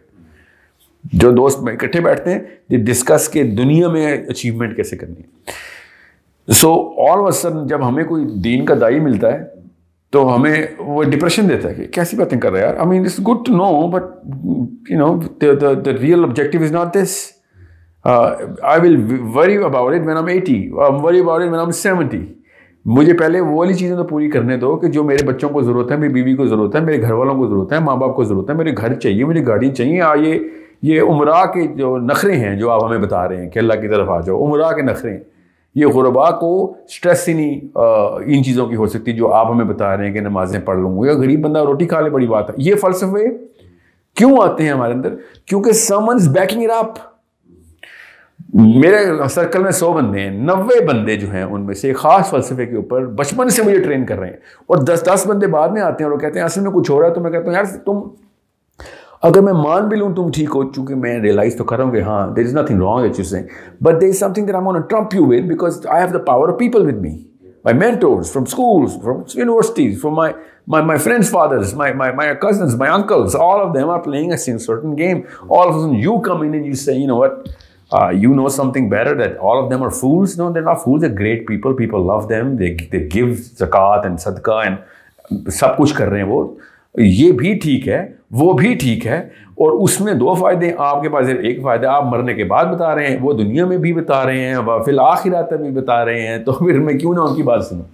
جو 1.12 1.30
دوست 1.30 1.62
میں 1.62 1.72
اکٹھے 1.72 2.00
بیٹھتے 2.00 2.32
ہیں 2.32 2.40
یہ 2.70 2.84
ڈسکس 2.84 3.28
کے 3.28 3.42
دنیا 3.56 3.88
میں 3.88 4.06
اچیومنٹ 4.28 4.76
کیسے 4.76 4.96
کرنی 4.96 5.22
ہے 5.22 6.52
سو 6.52 6.72
آل 7.08 7.30
سڈن 7.32 7.66
جب 7.66 7.88
ہمیں 7.88 8.04
کوئی 8.04 8.24
دین 8.44 8.64
کا 8.66 8.74
دائی 8.80 9.00
ملتا 9.00 9.32
ہے 9.32 9.44
تو 10.12 10.34
ہمیں 10.34 10.66
وہ 10.78 11.02
ڈپریشن 11.02 11.48
دیتا 11.48 11.68
ہے 11.68 11.74
کہ 11.74 11.86
کیسی 11.92 12.16
باتیں 12.16 12.40
کر 12.40 12.52
رہے 12.52 12.60
ہیں 12.60 12.66
یار 12.66 12.76
I 12.76 12.88
mean 12.88 13.04
it's 13.04 13.18
good 13.18 13.46
to 13.46 13.56
know 13.56 13.86
but 13.90 14.90
you 14.90 14.98
know 14.98 15.14
the 15.82 15.92
real 16.00 16.24
objective 16.24 16.62
is 16.62 16.72
not 16.72 16.94
this 16.94 17.16
I 18.04 18.80
will 18.80 19.20
worry 19.34 19.56
about 19.56 19.94
it 19.94 20.06
when 20.06 20.16
I'm 20.16 20.26
eighty 20.26 20.70
worry 20.72 21.20
about 21.20 21.42
it 21.42 21.50
when 21.50 21.60
I'm 21.60 21.70
seventy 21.70 22.26
مجھے 22.84 23.12
پہلے 23.12 23.40
وہ 23.40 23.58
والی 23.58 23.74
چیزیں 23.74 23.96
تو 23.96 24.04
پوری 24.04 24.30
کرنے 24.30 24.56
دو 24.56 24.76
کہ 24.76 24.86
جو 24.86 25.04
میرے 25.04 25.26
بچوں 25.26 25.48
کو 25.48 25.62
ضرورت 25.62 25.90
ہے، 25.90 25.96
میری 25.96 26.12
بیوی 26.12 26.34
کو 26.34 26.46
ضرورت 26.46 26.76
ہے، 26.76 26.80
میرے 26.80 27.02
گھر 27.02 27.12
والوں 27.12 27.34
کو 27.34 27.46
ضرورت 27.46 27.72
ہے، 27.72 27.78
ماں 27.78 27.96
باپ 27.96 28.16
کو 28.16 28.24
ضرورت 28.24 28.50
ہے، 28.50 28.54
میرے 28.54 28.72
گھر 28.76 28.94
چاہیے، 28.94 29.24
مجھے 29.24 29.46
گاڑی 29.46 29.70
چاہیے، 29.70 30.02
آ، 30.02 30.14
یہ 30.14 30.38
یہ 30.82 31.00
عمرہ 31.00 31.46
کے 31.46 31.66
جو 31.66 31.98
نخرے 31.98 32.32
ہیں 32.32 32.56
جو 32.56 32.70
آپ 32.70 32.84
ہمیں 32.84 32.98
بتا 32.98 33.28
رہے 33.28 33.36
ہیں 33.36 33.50
کہ 33.50 33.58
اللہ 33.58 33.72
کی 33.72 33.88
طرف 33.88 34.08
آ 34.08 34.20
جاؤ، 34.20 34.44
عمرہ 34.44 34.72
کے 34.74 34.82
نخرے 34.82 35.10
ہیں۔ 35.10 35.20
یہ 35.74 35.86
غربا 35.86 36.30
کو 36.30 36.74
اسٹریس 36.84 37.28
ہی 37.28 37.32
نہیں 37.32 37.60
ان 38.24 38.44
چیزوں 38.44 38.66
کی 38.66 38.76
ہو 38.76 38.86
سکتی 38.86 39.12
جو 39.12 39.32
آپ 39.32 39.50
ہمیں 39.50 39.64
بتا 39.64 39.96
رہے 39.96 40.06
ہیں 40.06 40.14
کہ 40.14 40.20
نمازیں 40.20 40.60
پڑھ 40.60 40.78
لوں 40.78 41.02
گا۔ 41.02 41.06
یا 41.06 41.18
غریب 41.18 41.40
بندہ 41.40 41.58
روٹی 41.58 41.86
کھا 41.86 42.00
لے، 42.00 42.10
بڑی 42.10 42.26
بات 42.26 42.50
ہے۔ 42.50 42.54
یہ 42.58 42.74
فلسفے 42.74 43.28
کیوں 44.14 44.38
آتے 44.42 44.62
ہیں 44.62 44.70
ہمارے 44.70 44.92
اندر؟ 44.92 45.14
کیونکہ 45.46 45.72
سمنز 45.72 46.28
بیکنگ 46.28 46.62
اٹ 46.62 46.70
اپ 46.70 47.13
میرے 48.54 49.28
سرکل 49.30 49.62
میں 49.62 49.70
سو 49.70 49.92
بندے 49.92 50.20
ہیں 50.20 50.30
نوے 50.30 50.84
بندے 50.84 51.16
جو 51.16 51.30
ہیں 51.30 51.42
ان 51.42 51.66
میں 51.66 51.74
سے 51.74 51.92
خاص 51.92 52.30
فلسفے 52.30 52.66
کے 52.66 52.76
اوپر 52.76 53.06
بچپن 53.06 53.48
سے 53.48 53.62
مجھے 53.62 53.78
ٹرین 53.78 54.06
کر 54.06 54.18
رہے 54.18 54.28
ہیں 54.28 54.36
اور 54.66 54.76
دس 54.76 55.02
دس 55.06 55.26
بندے 55.26 55.46
بعد 55.46 55.68
میں 55.68 55.82
آتے 55.82 56.04
ہیں 56.04 56.10
اور 56.10 56.16
وہ 56.16 56.20
کہتے 56.20 56.38
ہیں 56.38 56.46
اصل 56.46 56.60
میں 56.60 56.70
کچھ 56.70 56.90
ہو 56.90 57.00
رہا 57.00 57.08
ہے 57.08 57.14
تو 57.14 57.20
میں 57.20 57.30
کہتا 57.30 57.46
ہوں 57.46 57.52
یار 57.52 57.64
تم 57.84 58.00
اگر 59.22 59.40
میں 59.40 59.52
مان 59.52 59.88
بھی 59.88 59.96
لوں 59.96 60.14
تم 60.14 60.30
ٹھیک 60.30 60.50
ہو 60.54 60.62
چونکہ 60.72 60.94
میں 60.94 61.18
ریئلائز 61.20 61.56
تو 61.56 61.64
کروں 61.64 61.90
کہ 61.92 62.00
ہاں 62.00 62.26
there 62.36 62.44
is 62.44 62.54
nothing 62.54 62.82
wrong 62.82 63.18
you 63.18 63.24
saying 63.24 63.46
but 63.80 64.00
there 64.00 64.08
is 64.08 64.18
something 64.32 64.46
that 64.46 64.54
I 64.54 64.82
trump 64.88 65.14
you 65.14 65.26
with 65.26 65.48
because 65.48 65.86
I 65.86 66.02
have 66.02 66.18
the 66.18 66.24
power 66.24 66.48
of 66.48 66.58
people 66.58 66.86
with 66.86 67.00
me 67.00 67.16
my 67.64 67.78
mentors 67.78 68.32
from 68.32 68.42
schools 68.42 69.02
from 69.02 69.20
universities 69.34 70.00
from 70.00 70.14
my 70.14 70.32
my, 70.66 70.80
my 70.80 70.96
friends' 70.96 71.28
fathers, 71.28 71.74
my, 71.74 71.92
my, 71.92 72.10
my 72.10 72.34
cousins, 72.34 72.74
my 72.74 72.88
uncles, 72.88 73.34
all 73.34 73.60
of 73.60 73.74
them 73.74 73.88
are 73.88 74.00
playing 74.00 74.32
a 74.32 74.38
certain 74.38 74.96
game. 74.96 75.26
All 75.48 75.68
of 75.68 75.76
a 75.76 75.80
sudden, 75.80 75.96
you 75.96 76.20
come 76.20 76.42
in 76.42 76.54
and 76.54 76.64
you 76.64 76.74
say, 76.74 76.96
uh, 77.94 78.10
you 78.22 78.34
know 78.34 78.48
something 78.50 78.88
better, 78.88 79.14
that 79.16 79.36
all 79.38 79.62
of 79.62 79.70
them 79.70 79.82
are 79.82 79.90
fools. 79.92 80.36
No, 80.36 80.52
they're 80.52 80.62
not 80.62 80.82
fools. 80.82 81.00
They're 81.02 81.20
great 81.20 81.46
people. 81.46 81.74
People 81.74 82.04
love 82.04 82.28
them. 82.28 82.56
They, 82.56 82.74
they 82.92 83.02
give 83.08 83.38
zakat 83.62 84.06
and 84.06 84.18
sadaqah 84.18 84.66
and 84.66 84.82
سب 85.52 85.76
کچھ 85.76 85.94
کر 85.94 86.08
رہے 86.08 86.18
ہیں 86.18 86.26
وہ 86.26 86.44
یہ 86.94 87.30
بھی 87.32 87.54
ٹھیک 87.58 87.88
ہے 87.88 88.04
وہ 88.40 88.52
بھی 88.52 88.74
ٹھیک 88.80 89.06
ہے 89.06 89.18
اور 89.56 89.72
اس 89.82 90.00
میں 90.00 90.14
دو 90.14 90.34
فائدے 90.34 90.72
آپ 90.78 91.02
کے 91.02 91.08
پاس 91.08 91.28
ایک 91.40 91.62
فائدہ 91.62 91.86
آپ 91.86 92.04
مرنے 92.04 92.34
کے 92.34 92.44
بعد 92.44 92.64
بتا 92.64 92.94
رہے 92.94 93.06
ہیں 93.06 93.16
وہ 93.20 93.32
دنیا 93.32 93.66
میں 93.66 93.78
بھی 93.78 93.92
بتا 93.92 94.24
رہے 94.26 94.44
ہیں 94.44 94.56
فی 94.84 94.90
الآخرات 94.90 95.52
میں 95.52 95.70
بھی 95.70 95.80
بتا 95.80 96.04
رہے 96.04 96.26
ہیں 96.26 96.38
تو 96.44 96.52
پھر 96.52 96.78
میں 96.80 96.94
کیوں 96.98 97.14
نہ 97.14 97.20
ان 97.20 97.36
کی 97.36 97.42
بات 97.42 97.64
سنوں 97.64 97.84